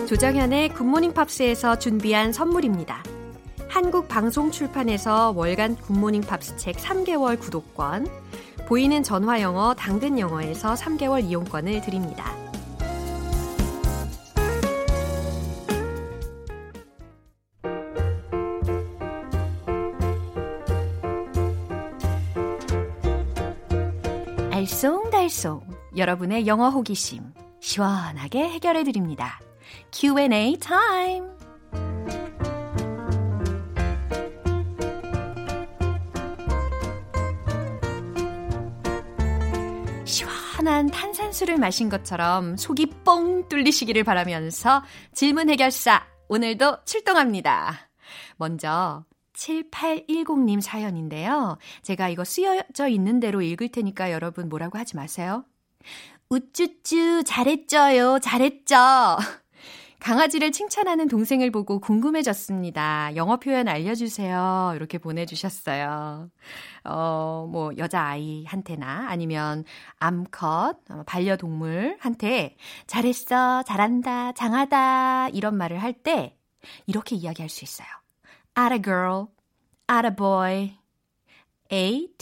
조정현의 0.09 0.75
굿모닝 0.75 1.15
팝스에서 1.15 1.79
준비한 1.79 2.33
선물입니다. 2.33 3.03
한국 3.69 4.07
방송 4.07 4.51
출판에서 4.51 5.33
월간 5.35 5.77
굿모닝 5.77 6.23
팝스 6.23 6.57
책 6.57 6.77
3개월 6.77 7.41
구독권, 7.41 8.07
보이는 8.67 9.03
전화 9.03 9.41
영어 9.41 9.75
당근 9.75 10.19
영어에서 10.19 10.75
3개월 10.75 11.25
이용권을 11.25 11.81
드립니다. 11.81 12.44
알쏭달쏭 24.55 25.97
여러분의 25.97 26.47
영어 26.47 26.71
호기심 26.71 27.25
시원하게 27.59 28.51
해결해 28.51 28.85
드립니다. 28.85 29.41
Q&A 29.91 30.57
타임. 30.61 31.25
시원한 40.05 40.87
탄산수를 40.87 41.59
마신 41.59 41.89
것처럼 41.89 42.57
속이 42.57 42.87
뻥 43.05 43.49
뚫리시기를 43.49 44.05
바라면서 44.05 44.85
질문 45.13 45.51
해결사 45.51 46.07
오늘도 46.29 46.85
출동합니다. 46.85 47.89
먼저 48.37 49.05
7810님 49.35 50.61
사연인데요. 50.61 51.59
제가 51.83 52.09
이거 52.09 52.25
쓰여져 52.25 52.89
있는 52.89 53.21
대로 53.21 53.43
읽을 53.43 53.69
테니까 53.69 54.13
여러분 54.13 54.49
뭐라고 54.49 54.79
하지 54.79 54.97
마세요. 54.97 55.45
우쭈쭈 56.31 57.25
잘했죠요. 57.25 58.19
잘했죠. 58.21 58.77
강아지를 60.01 60.53
칭찬하는 60.53 61.09
동생을 61.09 61.51
보고 61.51 61.81
궁금해졌습니다. 61.81 63.17
영어 63.17 63.39
표현 63.39 63.69
알려주세요. 63.69 64.75
이렇게 64.77 64.99
보내주셨어요. 64.99 66.31
어, 66.85 67.49
뭐, 67.51 67.73
여자아이한테나 67.79 69.07
아니면 69.09 69.65
암컷, 69.99 70.79
반려동물한테 71.07 72.57
잘했어, 72.87 73.63
잘한다, 73.63 74.33
장하다, 74.33 75.31
이런 75.31 75.57
말을 75.57 75.83
할 75.83 75.95
때 76.03 76.37
이렇게 76.87 77.17
이야기할 77.17 77.49
수 77.49 77.65
있어요. 77.65 77.89
At 78.57 78.73
a 78.73 78.79
girl, 78.79 79.29
at 79.89 80.07
a 80.07 80.11
boy. 80.11 80.77
A-T-T-A-G-I-R-L. 81.71 82.15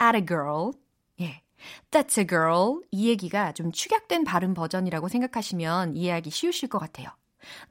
at 0.00 0.16
a 0.16 0.24
girl. 0.24 0.72
예. 1.20 1.42
That's 1.90 2.18
a 2.18 2.26
girl. 2.26 2.82
이 2.90 3.08
얘기가 3.08 3.52
좀 3.52 3.72
축약된 3.72 4.24
발음 4.24 4.54
버전이라고 4.54 5.08
생각하시면 5.08 5.96
이해하기 5.96 6.30
쉬우실 6.30 6.68
것 6.68 6.78
같아요. 6.78 7.08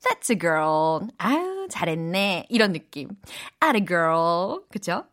That's 0.02 0.30
a 0.30 0.38
girl. 0.38 1.08
아유, 1.18 1.68
잘했네. 1.70 2.48
이런 2.50 2.74
느낌. 2.74 3.10
At 3.64 3.78
a 3.78 3.86
girl. 3.86 4.64
그쵸? 4.70 5.06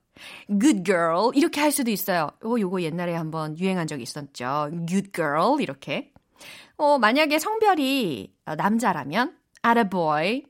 Good 0.49 0.85
girl. 0.85 1.31
이렇게 1.35 1.61
할 1.61 1.71
수도 1.71 1.91
있어요. 1.91 2.31
어, 2.43 2.55
요거 2.59 2.83
옛날에 2.83 3.15
한번 3.15 3.59
유행한 3.59 3.87
적이 3.87 4.03
있었죠. 4.05 4.71
Good 4.87 5.13
girl. 5.13 5.61
이렇게. 5.61 6.13
어, 6.77 6.99
만약에 6.99 7.39
성별이 7.39 8.35
남자라면 8.45 9.37
at 9.65 9.79
a 9.79 9.85
boy. 9.89 10.43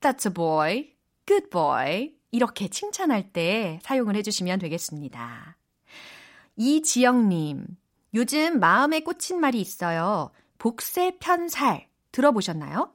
That's 0.00 0.26
a 0.26 0.32
boy. 0.32 0.92
Good 1.26 1.50
boy. 1.50 2.12
이렇게 2.30 2.68
칭찬할 2.68 3.32
때 3.32 3.80
사용을 3.82 4.14
해주시면 4.16 4.58
되겠습니다. 4.58 5.56
이지영님, 6.56 7.64
요즘 8.14 8.60
마음에 8.60 9.00
꽂힌 9.00 9.40
말이 9.40 9.60
있어요. 9.60 10.30
복세 10.58 11.16
편살. 11.18 11.88
들어보셨나요? 12.12 12.92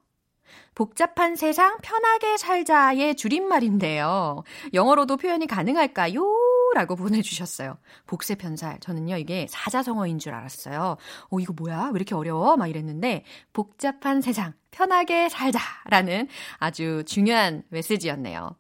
복잡한 0.76 1.36
세상 1.36 1.78
편하게 1.82 2.38
살자의 2.38 3.16
줄임말인데요. 3.16 4.44
영어로도 4.74 5.18
표현이 5.18 5.48
가능할까요? 5.48 6.53
라고 6.74 6.96
보내주셨어요. 6.96 7.78
복세 8.06 8.36
편살. 8.36 8.80
저는요, 8.80 9.18
이게 9.18 9.48
사자성어인 9.50 10.20
줄 10.20 10.34
알았어요. 10.34 10.98
어, 11.30 11.40
이거 11.40 11.54
뭐야? 11.54 11.92
왜 11.94 11.98
이렇게 11.98 12.16
어려워? 12.16 12.58
막 12.58 12.68
이랬는데, 12.68 13.24
복잡한 13.54 14.22
세상, 14.22 14.54
편하게 14.72 15.30
살자. 15.30 15.60
라는 15.86 16.28
아주 16.58 17.04
중요한 17.06 17.64
메시지였네요. 17.70 18.56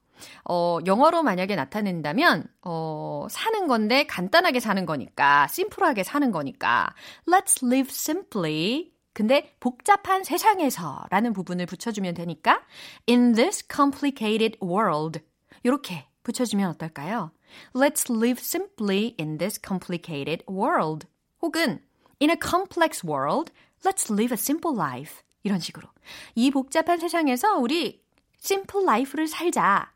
어, 0.45 0.79
영어로 0.85 1.23
만약에 1.23 1.55
나타낸다면, 1.55 2.45
어, 2.61 3.27
사는 3.29 3.67
건데 3.67 4.05
간단하게 4.05 4.59
사는 4.59 4.85
거니까, 4.85 5.47
심플하게 5.47 6.03
사는 6.03 6.31
거니까, 6.31 6.93
let's 7.27 7.63
live 7.65 7.89
simply. 7.89 8.91
근데 9.13 9.55
복잡한 9.59 10.23
세상에서 10.23 11.05
라는 11.09 11.33
부분을 11.33 11.65
붙여주면 11.65 12.13
되니까, 12.15 12.61
in 13.07 13.33
this 13.33 13.67
complicated 13.71 14.57
world. 14.63 15.19
이렇게 15.63 16.07
붙여주면 16.23 16.69
어떨까요? 16.71 17.31
Let's 17.73 18.09
live 18.09 18.39
simply 18.39 19.15
in 19.19 19.37
this 19.37 19.59
complicated 19.59 20.43
world. 20.47 21.07
혹은, 21.41 21.79
in 22.19 22.29
a 22.29 22.37
complex 22.37 23.03
world, 23.05 23.51
let's 23.83 24.09
live 24.09 24.33
a 24.33 24.37
simple 24.37 24.75
life. 24.75 25.21
이런 25.43 25.59
식으로. 25.59 25.87
이 26.35 26.51
복잡한 26.51 26.99
세상에서 26.99 27.57
우리 27.57 28.01
simple 28.39 28.85
life를 28.85 29.27
살자. 29.27 29.91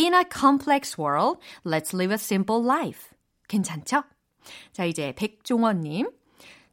In 0.00 0.14
a 0.14 0.22
complex 0.30 1.00
world, 1.00 1.40
let's 1.64 1.94
live 1.94 2.12
a 2.12 2.18
simple 2.18 2.64
life. 2.64 3.10
괜찮죠? 3.48 4.02
자, 4.72 4.84
이제 4.84 5.14
백종원님. 5.16 6.10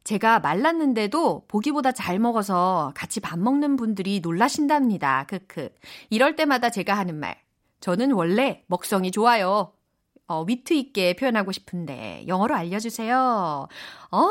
제가 0.04 0.40
말랐는데도 0.40 1.44
보기보다 1.46 1.92
잘 1.92 2.18
먹어서 2.18 2.92
같이 2.96 3.20
밥 3.20 3.38
먹는 3.38 3.76
분들이 3.76 4.20
놀라신답니다. 4.20 5.26
크크. 5.28 5.72
이럴 6.10 6.34
때마다 6.34 6.70
제가 6.70 6.94
하는 6.94 7.20
말. 7.20 7.40
저는 7.80 8.12
원래 8.12 8.64
먹성이 8.66 9.10
좋아요. 9.10 9.72
어, 10.28 10.44
위트 10.46 10.72
있게 10.72 11.14
표현하고 11.14 11.52
싶은데 11.52 12.24
영어로 12.26 12.54
알려주세요. 12.54 13.68
어, 14.10 14.28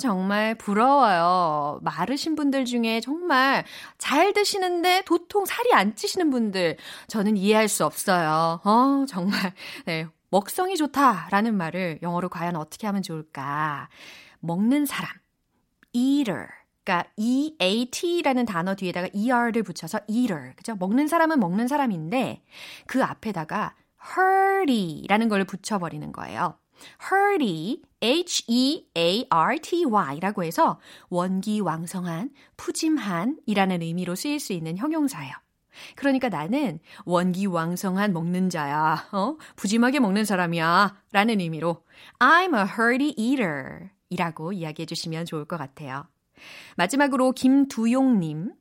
정말 0.00 0.54
부러워요. 0.56 1.80
마르신 1.82 2.34
분들 2.34 2.64
중에 2.64 3.00
정말 3.00 3.64
잘 3.98 4.32
드시는데 4.32 5.02
도통 5.06 5.44
살이 5.46 5.72
안 5.72 5.94
찌시는 5.94 6.30
분들 6.30 6.76
저는 7.08 7.36
이해할 7.36 7.68
수 7.68 7.84
없어요. 7.84 8.60
어, 8.64 9.04
정말 9.08 9.52
네, 9.86 10.06
먹성이 10.30 10.76
좋다라는 10.76 11.56
말을 11.56 12.00
영어로 12.02 12.28
과연 12.28 12.56
어떻게 12.56 12.86
하면 12.86 13.02
좋을까? 13.02 13.88
먹는 14.40 14.86
사람, 14.86 15.10
eater. 15.92 16.46
그러니까 16.84 17.10
E-A-T라는 17.16 18.46
단어 18.46 18.74
뒤에다가 18.74 19.08
ER를 19.12 19.62
붙여서 19.62 20.00
eater. 20.08 20.54
그죠? 20.56 20.74
먹는 20.76 21.06
사람은 21.06 21.38
먹는 21.38 21.68
사람인데 21.68 22.42
그 22.86 23.04
앞에다가 23.04 23.74
hearty라는 24.16 25.28
걸 25.28 25.44
붙여버리는 25.44 26.12
거예요. 26.12 26.58
hearty, 27.02 27.82
H-E-A-R-T-Y라고 28.02 28.94
해서 30.44 30.78
원기왕성한, 31.10 32.30
푸짐한이라는 32.56 33.82
의미로 33.82 34.14
쓰일 34.14 34.38
수 34.40 34.52
있는 34.52 34.76
형용사예요. 34.76 35.34
그러니까 35.96 36.28
나는 36.28 36.80
원기왕성한 37.04 38.12
먹는 38.12 38.50
자야, 38.50 39.08
어? 39.12 39.36
푸짐하게 39.56 40.00
먹는 40.00 40.24
사람이야, 40.24 41.02
라는 41.12 41.40
의미로 41.40 41.84
I'm 42.18 42.56
a 42.56 42.64
hearty 42.64 43.14
eater 43.16 43.90
이라고 44.10 44.52
이야기해 44.52 44.86
주시면 44.86 45.26
좋을 45.26 45.44
것 45.44 45.56
같아요. 45.56 46.06
마지막으로 46.76 47.32
김두용님, 47.32 48.52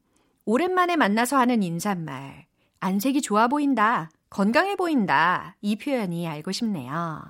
오랜만에 0.45 0.95
만나서 0.95 1.37
하는 1.37 1.61
인사말, 1.63 2.47
안색이 2.79 3.21
좋아 3.21 3.47
보인다. 3.47 4.09
건강해 4.37 4.75
보인다. 4.75 5.55
이 5.61 5.77
표현이 5.77 6.27
알고 6.27 6.51
싶네요. 6.51 7.23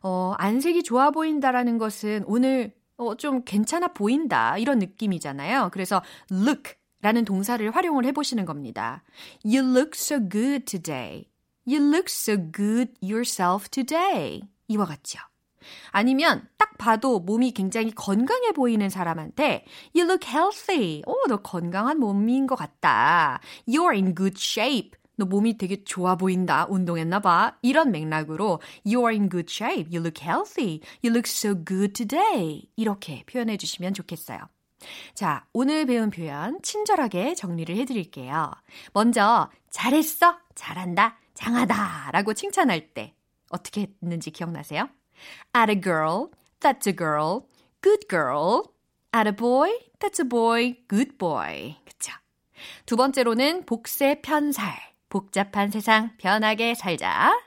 어, 0.00 0.34
안색이 0.38 0.82
좋아 0.82 1.10
보인다라는 1.10 1.76
것은 1.76 2.24
오늘 2.26 2.72
어, 2.96 3.16
좀 3.16 3.42
괜찮아 3.44 3.88
보인다. 3.88 4.56
이런 4.56 4.78
느낌이잖아요. 4.78 5.68
그래서 5.74 6.02
look 6.30 6.72
라는 7.02 7.26
동사를 7.26 7.70
활용을 7.70 8.06
해보시는 8.06 8.46
겁니다. 8.46 9.02
You 9.44 9.62
look 9.76 9.90
so 9.94 10.26
good 10.26 10.64
today. 10.64 11.28
You 11.68 11.86
look 11.86 12.06
so 12.08 12.38
good 12.50 12.94
yourself 13.02 13.68
today. 13.68 14.40
이와 14.68 14.86
같죠. 14.86 15.18
아니면 15.90 16.48
딱 16.56 16.78
봐도 16.78 17.20
몸이 17.20 17.50
굉장히 17.50 17.90
건강해 17.90 18.52
보이는 18.52 18.88
사람한테 18.88 19.66
You 19.94 20.08
look 20.08 20.26
healthy. 20.26 21.02
오, 21.06 21.14
너 21.28 21.42
건강한 21.42 21.98
몸인 21.98 22.46
것 22.46 22.56
같다. 22.56 23.38
You're 23.68 23.92
in 23.92 24.14
good 24.14 24.36
shape. 24.38 25.01
너 25.16 25.26
몸이 25.26 25.58
되게 25.58 25.84
좋아 25.84 26.16
보인다. 26.16 26.66
운동했나 26.68 27.20
봐. 27.20 27.56
이런 27.62 27.90
맥락으로 27.90 28.60
You 28.86 29.00
are 29.06 29.16
in 29.16 29.28
good 29.28 29.46
shape. 29.50 29.94
You 29.94 30.00
look 30.00 30.22
healthy. 30.22 30.80
You 31.04 31.10
look 31.14 31.28
so 31.28 31.54
good 31.64 31.92
today. 31.92 32.68
이렇게 32.76 33.24
표현해 33.26 33.56
주시면 33.56 33.94
좋겠어요. 33.94 34.48
자, 35.14 35.46
오늘 35.52 35.86
배운 35.86 36.10
표현 36.10 36.60
친절하게 36.62 37.34
정리를 37.34 37.74
해 37.76 37.84
드릴게요. 37.84 38.50
먼저 38.92 39.50
잘했어, 39.70 40.38
잘한다, 40.54 41.18
장하다 41.34 42.10
라고 42.12 42.34
칭찬할 42.34 42.92
때 42.92 43.14
어떻게 43.50 43.92
했는지 44.02 44.30
기억나세요? 44.30 44.88
At 45.56 45.70
a 45.70 45.80
girl, 45.80 46.30
that's 46.60 46.86
a 46.86 46.96
girl, 46.96 47.46
good 47.80 48.08
girl. 48.08 48.72
At 49.14 49.28
a 49.28 49.36
boy, 49.36 49.70
that's 49.98 50.20
a 50.20 50.28
boy, 50.28 50.74
good 50.88 51.16
boy. 51.18 51.76
그쵸? 51.84 52.12
두 52.86 52.96
번째로는 52.96 53.66
복세 53.66 54.20
편살. 54.22 54.91
복잡한 55.12 55.70
세상 55.70 56.16
편하게 56.16 56.74
살자. 56.74 57.38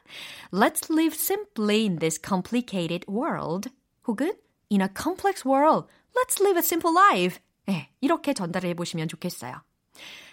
Let's 0.54 0.92
live 0.92 1.16
simply 1.16 1.82
in 1.82 1.98
this 1.98 2.22
complicated 2.24 3.04
world. 3.10 3.72
혹은 4.08 4.34
in 4.72 4.82
a 4.82 4.88
complex 4.96 5.44
world. 5.44 5.88
Let's 6.16 6.40
live 6.40 6.58
a 6.58 6.64
simple 6.64 6.96
life. 6.96 7.40
네, 7.66 7.90
이렇게 8.02 8.36
전달을 8.36 8.70
해보시면 8.70 9.08
좋겠어요. 9.08 9.64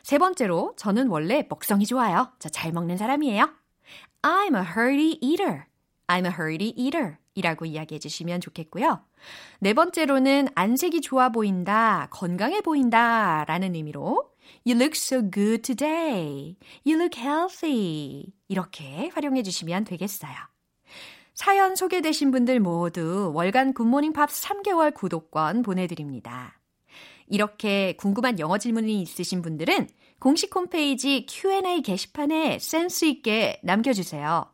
세 0.02 0.18
번째로, 0.18 0.74
저는 0.76 1.08
원래 1.08 1.46
먹성이 1.48 1.86
좋아요. 1.86 2.30
자, 2.38 2.50
잘 2.50 2.70
먹는 2.70 2.98
사람이에요. 2.98 3.48
I'm 4.20 4.54
a 4.54 4.62
hearty 4.62 5.18
eater. 5.22 5.64
I'm 6.08 6.26
a 6.26 6.32
hearty 6.32 6.74
eater. 6.76 7.16
이라고 7.34 7.64
이야기해 7.64 7.98
주시면 7.98 8.42
좋겠고요. 8.42 9.00
네 9.60 9.72
번째로는 9.72 10.48
안색이 10.54 11.00
좋아 11.00 11.30
보인다, 11.30 12.08
건강해 12.10 12.60
보인다 12.60 13.46
라는 13.48 13.74
의미로 13.74 14.31
You 14.64 14.76
look 14.76 14.94
so 14.94 15.22
good 15.22 15.62
today. 15.62 16.56
You 16.86 16.98
look 16.98 17.18
healthy. 17.18 18.32
이렇게 18.48 19.10
활용해 19.14 19.42
주시면 19.42 19.84
되겠어요. 19.84 20.32
사연 21.34 21.74
소개되신 21.74 22.30
분들 22.30 22.60
모두 22.60 23.32
월간 23.34 23.72
굿모닝 23.72 24.12
팝스 24.12 24.42
3개월 24.42 24.94
구독권 24.94 25.62
보내드립니다. 25.62 26.58
이렇게 27.26 27.94
궁금한 27.96 28.38
영어 28.38 28.58
질문이 28.58 29.00
있으신 29.02 29.42
분들은 29.42 29.88
공식 30.18 30.54
홈페이지 30.54 31.26
Q&A 31.28 31.82
게시판에 31.82 32.58
센스 32.58 33.06
있게 33.06 33.60
남겨주세요. 33.64 34.52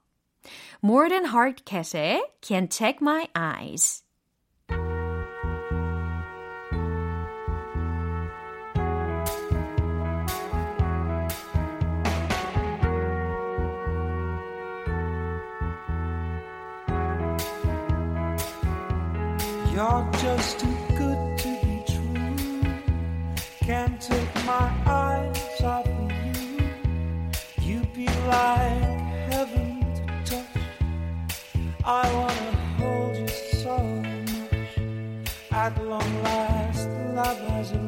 More 0.83 1.09
Than 1.09 1.27
Heart 1.27 1.64
Cat의 1.66 2.25
Can't 2.41 2.70
Take 2.70 2.99
My 3.03 3.27
Eyes 3.35 4.05
You're 19.79 20.11
just 20.14 20.59
too 20.59 20.76
good 20.97 21.39
to 21.39 21.49
be 21.62 21.85
true. 21.87 22.74
Can't 23.61 24.01
take 24.01 24.35
my 24.45 24.72
eyes 24.85 25.62
off 25.62 25.87
of 25.87 26.11
you. 26.26 26.68
You'd 27.61 27.93
be 27.93 28.07
like 28.26 28.99
heaven 29.31 29.87
to 29.95 30.05
touch. 30.24 30.62
I 31.85 32.12
wanna 32.12 32.51
hold 32.79 33.18
you 33.18 33.29
so 33.29 33.79
much. 33.79 34.79
At 35.53 35.81
long 35.85 36.22
last, 36.24 36.89
love 37.14 37.39
has 37.39 37.70
arrived. 37.70 37.88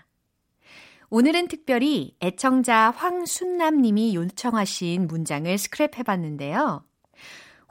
오늘은 1.13 1.49
특별히 1.49 2.15
애청자 2.23 2.89
황순남 2.89 3.81
님이 3.81 4.15
요청하신 4.15 5.07
문장을 5.07 5.53
스크랩 5.53 5.97
해 5.97 6.03
봤는데요. 6.03 6.85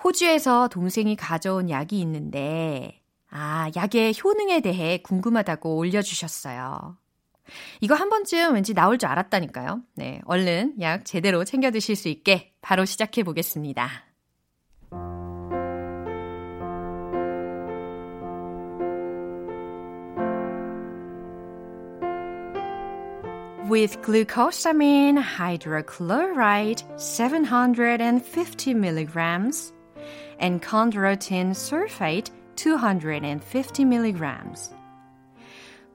호주에서 0.05 0.69
동생이 0.69 1.17
가져온 1.17 1.71
약이 1.71 1.99
있는데, 2.03 3.01
아, 3.31 3.71
약의 3.75 4.13
효능에 4.23 4.61
대해 4.61 4.99
궁금하다고 4.99 5.75
올려주셨어요. 5.75 6.99
이거 7.81 7.95
한 7.95 8.11
번쯤 8.11 8.53
왠지 8.53 8.75
나올 8.75 8.99
줄 8.99 9.09
알았다니까요. 9.09 9.85
네, 9.95 10.21
얼른 10.27 10.75
약 10.83 11.07
제대로 11.07 11.43
챙겨 11.43 11.71
드실 11.71 11.97
수 11.97 12.11
있게 12.11 12.53
바로 12.61 12.85
시작해 12.85 13.23
보겠습니다. 13.23 14.10
With 23.71 24.03
glucosamine 24.03 25.17
hydrochloride 25.23 26.83
750 27.01 28.75
milligrams 28.75 29.73
and 30.41 30.61
chondroitin 30.61 31.51
sulfate 31.51 32.31
250 32.57 33.85
milligrams. 33.85 34.73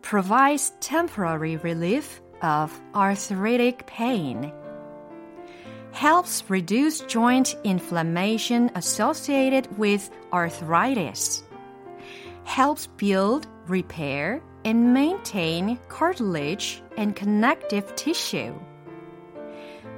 Provides 0.02 0.72
temporary 0.80 1.58
relief 1.58 2.22
of 2.42 2.72
arthritic 2.96 3.86
pain. 3.88 4.54
Helps 5.92 6.50
reduce 6.50 7.02
joint 7.02 7.58
inflammation 7.66 8.72
associated 8.76 9.78
with 9.78 10.10
arthritis. 10.32 11.44
Helps 12.46 12.88
build, 12.88 13.48
repair, 13.68 14.42
and 14.65 14.93
maintain 14.93 15.79
cartilage 15.89 16.83
and 16.97 17.17
connective 17.17 17.95
tissue. 17.97 18.55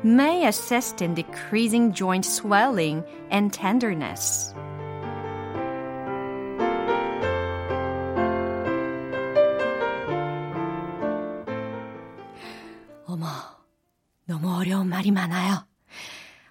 May 0.04 0.46
assist 0.46 1.02
in 1.02 1.14
decreasing 1.14 1.92
joint 1.92 2.24
swelling 2.24 3.04
and 3.30 3.52
tenderness. 3.52 4.54
어머, 13.06 13.26
너무 14.26 14.56
어려운 14.56 14.88
말이 14.88 15.10
많아요. 15.10 15.66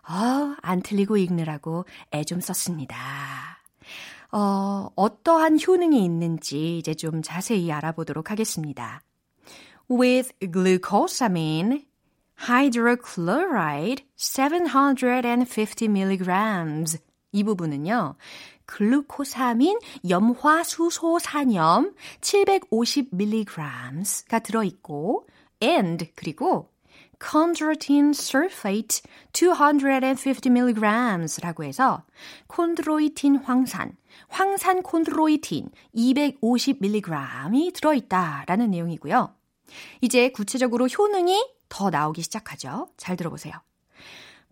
어, 0.08 0.56
안 0.62 0.82
틀리고 0.82 1.18
읽느라고 1.18 1.86
애 2.14 2.24
좀 2.24 2.40
썼습니다. 2.40 2.96
어, 4.33 4.89
어떠한 4.97 5.59
효능이 5.67 6.05
있는지 6.05 6.79
이제 6.79 6.95
좀 6.95 7.23
자세히 7.23 7.73
알아보도록 7.73 8.31
하겠습니다. 8.31 9.01
With 9.91 10.33
glucosamine, 10.53 11.87
hydrochloride 12.49 14.05
750 14.17 15.89
milligrams. 15.89 16.99
이 17.33 17.43
부분은요, 17.45 18.17
글루코사민 18.67 19.79
염화수소산염 20.09 21.95
750mg가 22.21 24.43
들어있고, 24.43 25.27
and, 25.63 26.11
그리고 26.15 26.69
chondroitin 27.21 28.11
sulfate 28.11 29.03
250mg라고 29.33 31.65
해서 31.65 32.05
콘드로이틴 32.47 33.37
황산, 33.37 33.97
황산 34.29 34.83
콘드로이틴 34.83 35.71
250mg이 35.95 37.75
들어있다라는 37.75 38.71
내용이고요. 38.71 39.35
이제 40.01 40.31
구체적으로 40.31 40.87
효능이 40.87 41.55
더 41.69 41.91
나오기 41.91 42.23
시작하죠. 42.23 42.89
잘 42.97 43.17
들어보세요. 43.17 43.55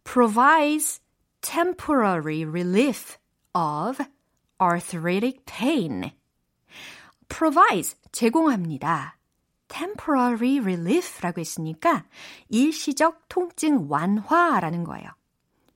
provides 0.05 1.01
temporary 1.41 2.45
relief 2.45 3.17
of 3.55 4.03
arthritic 4.61 5.45
pain. 5.47 6.11
provides 7.29 7.97
제공합니다. 8.13 9.19
temporary 9.69 10.61
relief라고 10.61 11.41
했으니까 11.41 12.07
일시적 12.49 13.29
통증 13.29 13.87
완화라는 13.89 14.85
거예요. 14.85 15.09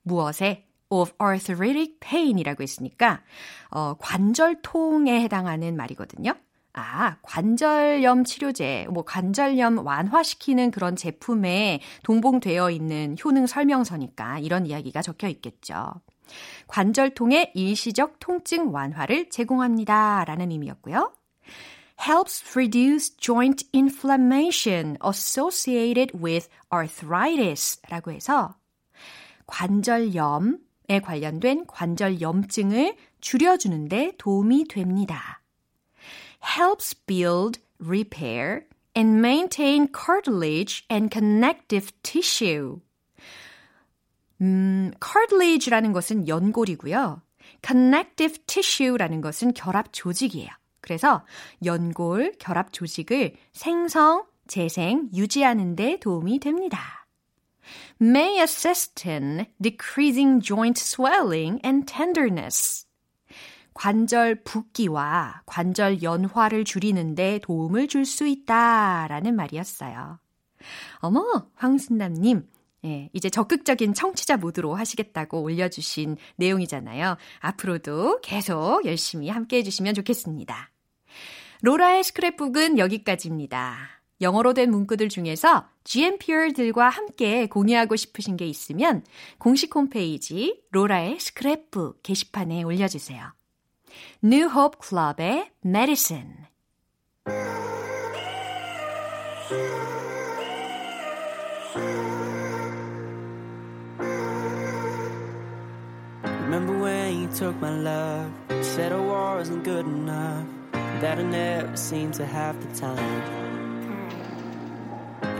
무엇에? 0.03 0.68
Of 0.89 1.13
arthritic 1.21 1.99
pain이라고 1.99 2.63
했으니까 2.63 3.21
어, 3.69 3.95
관절통에 3.99 5.21
해당하는 5.21 5.75
말이거든요. 5.75 6.33
아, 6.73 7.17
관절염 7.23 8.23
치료제, 8.23 8.87
뭐 8.89 9.03
관절염 9.03 9.85
완화시키는 9.85 10.71
그런 10.71 10.95
제품에 10.95 11.81
동봉되어 12.03 12.69
있는 12.69 13.15
효능 13.23 13.47
설명서니까 13.47 14.39
이런 14.39 14.65
이야기가 14.65 15.01
적혀 15.01 15.27
있겠죠. 15.27 15.93
관절통의 16.67 17.51
일시적 17.55 18.19
통증 18.19 18.73
완화를 18.73 19.29
제공합니다. 19.29 20.23
라는 20.25 20.51
의미였고요. 20.51 21.11
helps 21.99 22.43
reduce 22.55 23.09
joint 23.17 23.65
inflammation 23.73 24.95
associated 25.03 26.17
with 26.17 26.47
arthritis 26.71 27.81
라고 27.89 28.11
해서 28.11 28.55
관절염에 29.47 30.68
관련된 30.97 31.67
관절 31.67 32.21
염증을 32.21 32.95
줄여주는데 33.21 34.13
도움이 34.17 34.67
됩니다. 34.67 35.39
helps 36.43 36.95
build, 37.05 37.59
repair, 37.79 38.65
and 38.97 39.19
maintain 39.19 39.87
cartilage 39.93 40.85
and 40.91 41.13
connective 41.13 41.91
tissue. 42.01 42.79
음, 44.41 44.91
cartilage라는 44.99 45.93
것은 45.93 46.27
연골이고요. 46.27 47.21
connective 47.65 48.39
tissue라는 48.47 49.21
것은 49.21 49.53
결합 49.53 49.91
조직이에요. 49.91 50.49
그래서 50.81 51.25
연골, 51.65 52.33
결합 52.39 52.71
조직을 52.73 53.33
생성, 53.53 54.25
재생, 54.47 55.09
유지하는 55.13 55.75
데 55.75 55.99
도움이 55.99 56.39
됩니다. 56.39 56.98
May 58.01 58.41
assist 58.41 59.07
in 59.07 59.45
decreasing 59.61 60.41
joint 60.41 60.79
swelling 60.79 61.59
and 61.65 61.85
tenderness. 61.85 62.85
관절 63.73 64.43
붓기와 64.43 65.41
관절 65.45 66.03
연화를 66.03 66.65
줄이는데 66.65 67.39
도움을 67.43 67.87
줄 67.87 68.05
수 68.05 68.27
있다 68.27 69.07
라는 69.07 69.35
말이었어요. 69.35 70.19
어머, 70.97 71.47
황순남님. 71.55 72.47
예, 72.85 73.09
이제 73.11 73.29
적극적인 73.29 73.93
청취자 73.93 74.37
모드로 74.37 74.75
하시겠다고 74.75 75.41
올려주신 75.41 76.17
내용이잖아요. 76.37 77.17
앞으로도 77.39 78.21
계속 78.21 78.85
열심히 78.85 79.29
함께 79.29 79.57
해주시면 79.57 79.95
좋겠습니다. 79.95 80.71
로라의 81.61 82.03
스크랩북은 82.03 82.77
여기까지입니다. 82.77 83.98
영어로 84.21 84.53
된 84.53 84.71
문구들 84.71 85.09
중에서 85.09 85.67
GMPR들과 85.83 86.89
함께 86.89 87.47
공유하고 87.47 87.95
싶으신 87.95 88.37
게 88.37 88.45
있으면 88.45 89.03
공식 89.37 89.73
홈페이지 89.75 90.61
로라의 90.71 91.17
스크랩북 91.17 91.97
게시판에 92.03 92.63
올려주세요. 92.63 93.33
New 94.23 94.49
Hope 94.49 94.79
Club의 94.81 95.51
Medicine. 95.65 96.49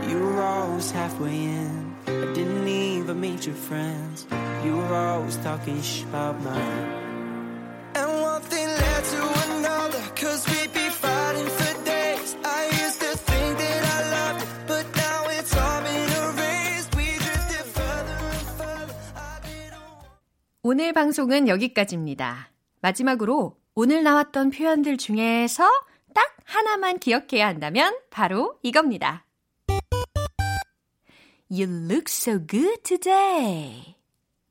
You 0.08 0.18
were 0.18 0.42
always 0.42 0.90
halfway 0.90 1.34
in, 1.34 1.94
I 2.06 2.32
didn't 2.34 2.66
even 2.68 3.20
meet 3.20 3.46
your 3.46 3.54
friends. 3.54 4.26
You 4.64 4.76
were 4.76 4.94
always 4.94 5.36
talking 5.38 5.80
sh 5.82 6.02
about 6.04 6.40
mine. 6.42 6.86
And 7.94 8.10
one 8.22 8.42
thing 8.42 8.68
led 8.68 9.02
to 9.04 9.20
another, 9.46 10.02
cause 10.16 10.46
we'd 10.48 10.72
be 10.72 10.88
fighting 10.90 11.46
for 11.58 11.84
days. 11.84 12.36
I 12.44 12.66
used 12.84 13.00
to 13.00 13.12
think 13.16 13.58
that 13.58 13.82
I 13.96 13.98
loved 14.16 14.40
you, 14.42 14.48
but 14.66 14.84
now 14.96 15.20
it's 15.38 15.54
all 15.56 15.80
been 15.82 16.10
erased. 16.22 16.90
We 16.96 17.06
drifted 17.18 17.66
further 17.76 18.18
and 18.36 18.46
further. 18.58 18.96
I 19.16 19.40
didn't 19.42 20.08
오늘 20.62 20.92
방송은 20.92 21.48
여기까지입니다. 21.48 22.50
마지막으로 22.80 23.56
오늘 23.74 24.02
나왔던 24.02 24.50
표현들 24.50 24.96
중에서 24.96 25.68
딱 26.14 26.36
하나만 26.44 26.98
기억해야 26.98 27.46
한다면 27.46 27.96
바로 28.10 28.58
이겁니다. 28.62 29.24
You 31.50 31.66
look 31.68 32.04
so 32.06 32.38
good 32.38 32.82
today. 32.84 33.96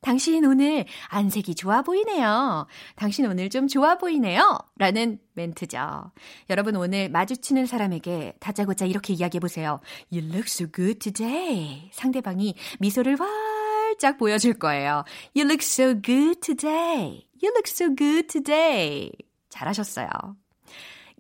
당신 0.02 0.44
오늘 0.44 0.86
안색이 1.08 1.56
좋아 1.56 1.82
보이네요. 1.82 2.68
당신 2.96 3.26
오늘 3.26 3.50
좀 3.50 3.68
좋아 3.68 3.98
보이네요. 3.98 4.58
라는 4.78 5.20
멘트죠. 5.34 6.12
여러분 6.50 6.76
오늘 6.76 7.10
마주치는 7.10 7.68
사람에게 7.68 8.34
다짜고짜 8.42 8.86
이렇게 8.86 9.14
이야기해 9.14 9.40
보세요. 9.40 9.80
You 10.12 10.26
look 10.26 10.48
so 10.48 10.68
good 10.70 11.00
today. 11.00 11.90
상대방이 11.94 12.56
미소를 12.80 13.18
활짝 13.18 14.18
보여줄 14.18 14.56
거예요. 14.56 15.06
You 15.36 15.48
look 15.48 15.64
so 15.64 16.02
good 16.02 16.42
today. 16.42 17.28
You 17.42 17.54
look 17.54 17.68
so 17.68 17.96
good 17.96 18.28
today. 18.28 19.12
잘하셨어요. 19.50 20.10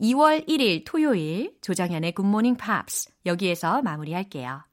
2월 0.02 0.46
1일 0.48 0.84
토요일 0.86 1.58
조장현의 1.62 2.14
Good 2.16 2.28
Morning 2.28 2.58
Pops 2.58 3.12
여기에서 3.26 3.82
마무리할게요. 3.82 4.69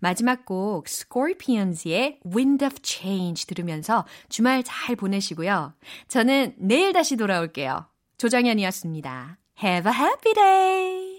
마지막 0.00 0.44
곡 0.44 0.86
Scorpions의 0.88 2.20
Wind 2.26 2.64
of 2.64 2.76
Change 2.82 3.46
들으면서 3.46 4.06
주말 4.28 4.62
잘 4.64 4.96
보내시고요. 4.96 5.74
저는 6.08 6.54
내일 6.58 6.92
다시 6.92 7.16
돌아올게요. 7.16 7.86
조장현이었습니다. 8.18 9.38
Have 9.62 9.92
a 9.92 9.98
happy 9.98 10.34
day! 10.34 11.17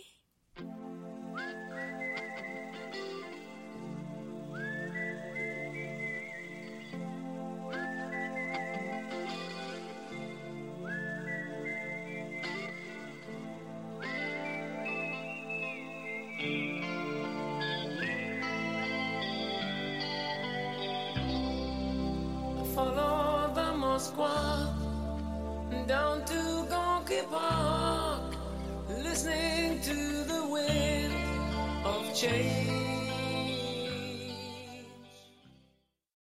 The 24.20 25.88
down 25.88 26.26
to 26.26 26.34
Gonky 26.70 27.22
Park, 27.32 28.36
listening 28.90 29.80
to 29.82 30.24
the 30.26 30.46
wind 30.46 31.14
of 31.86 32.14
change. 32.14 32.99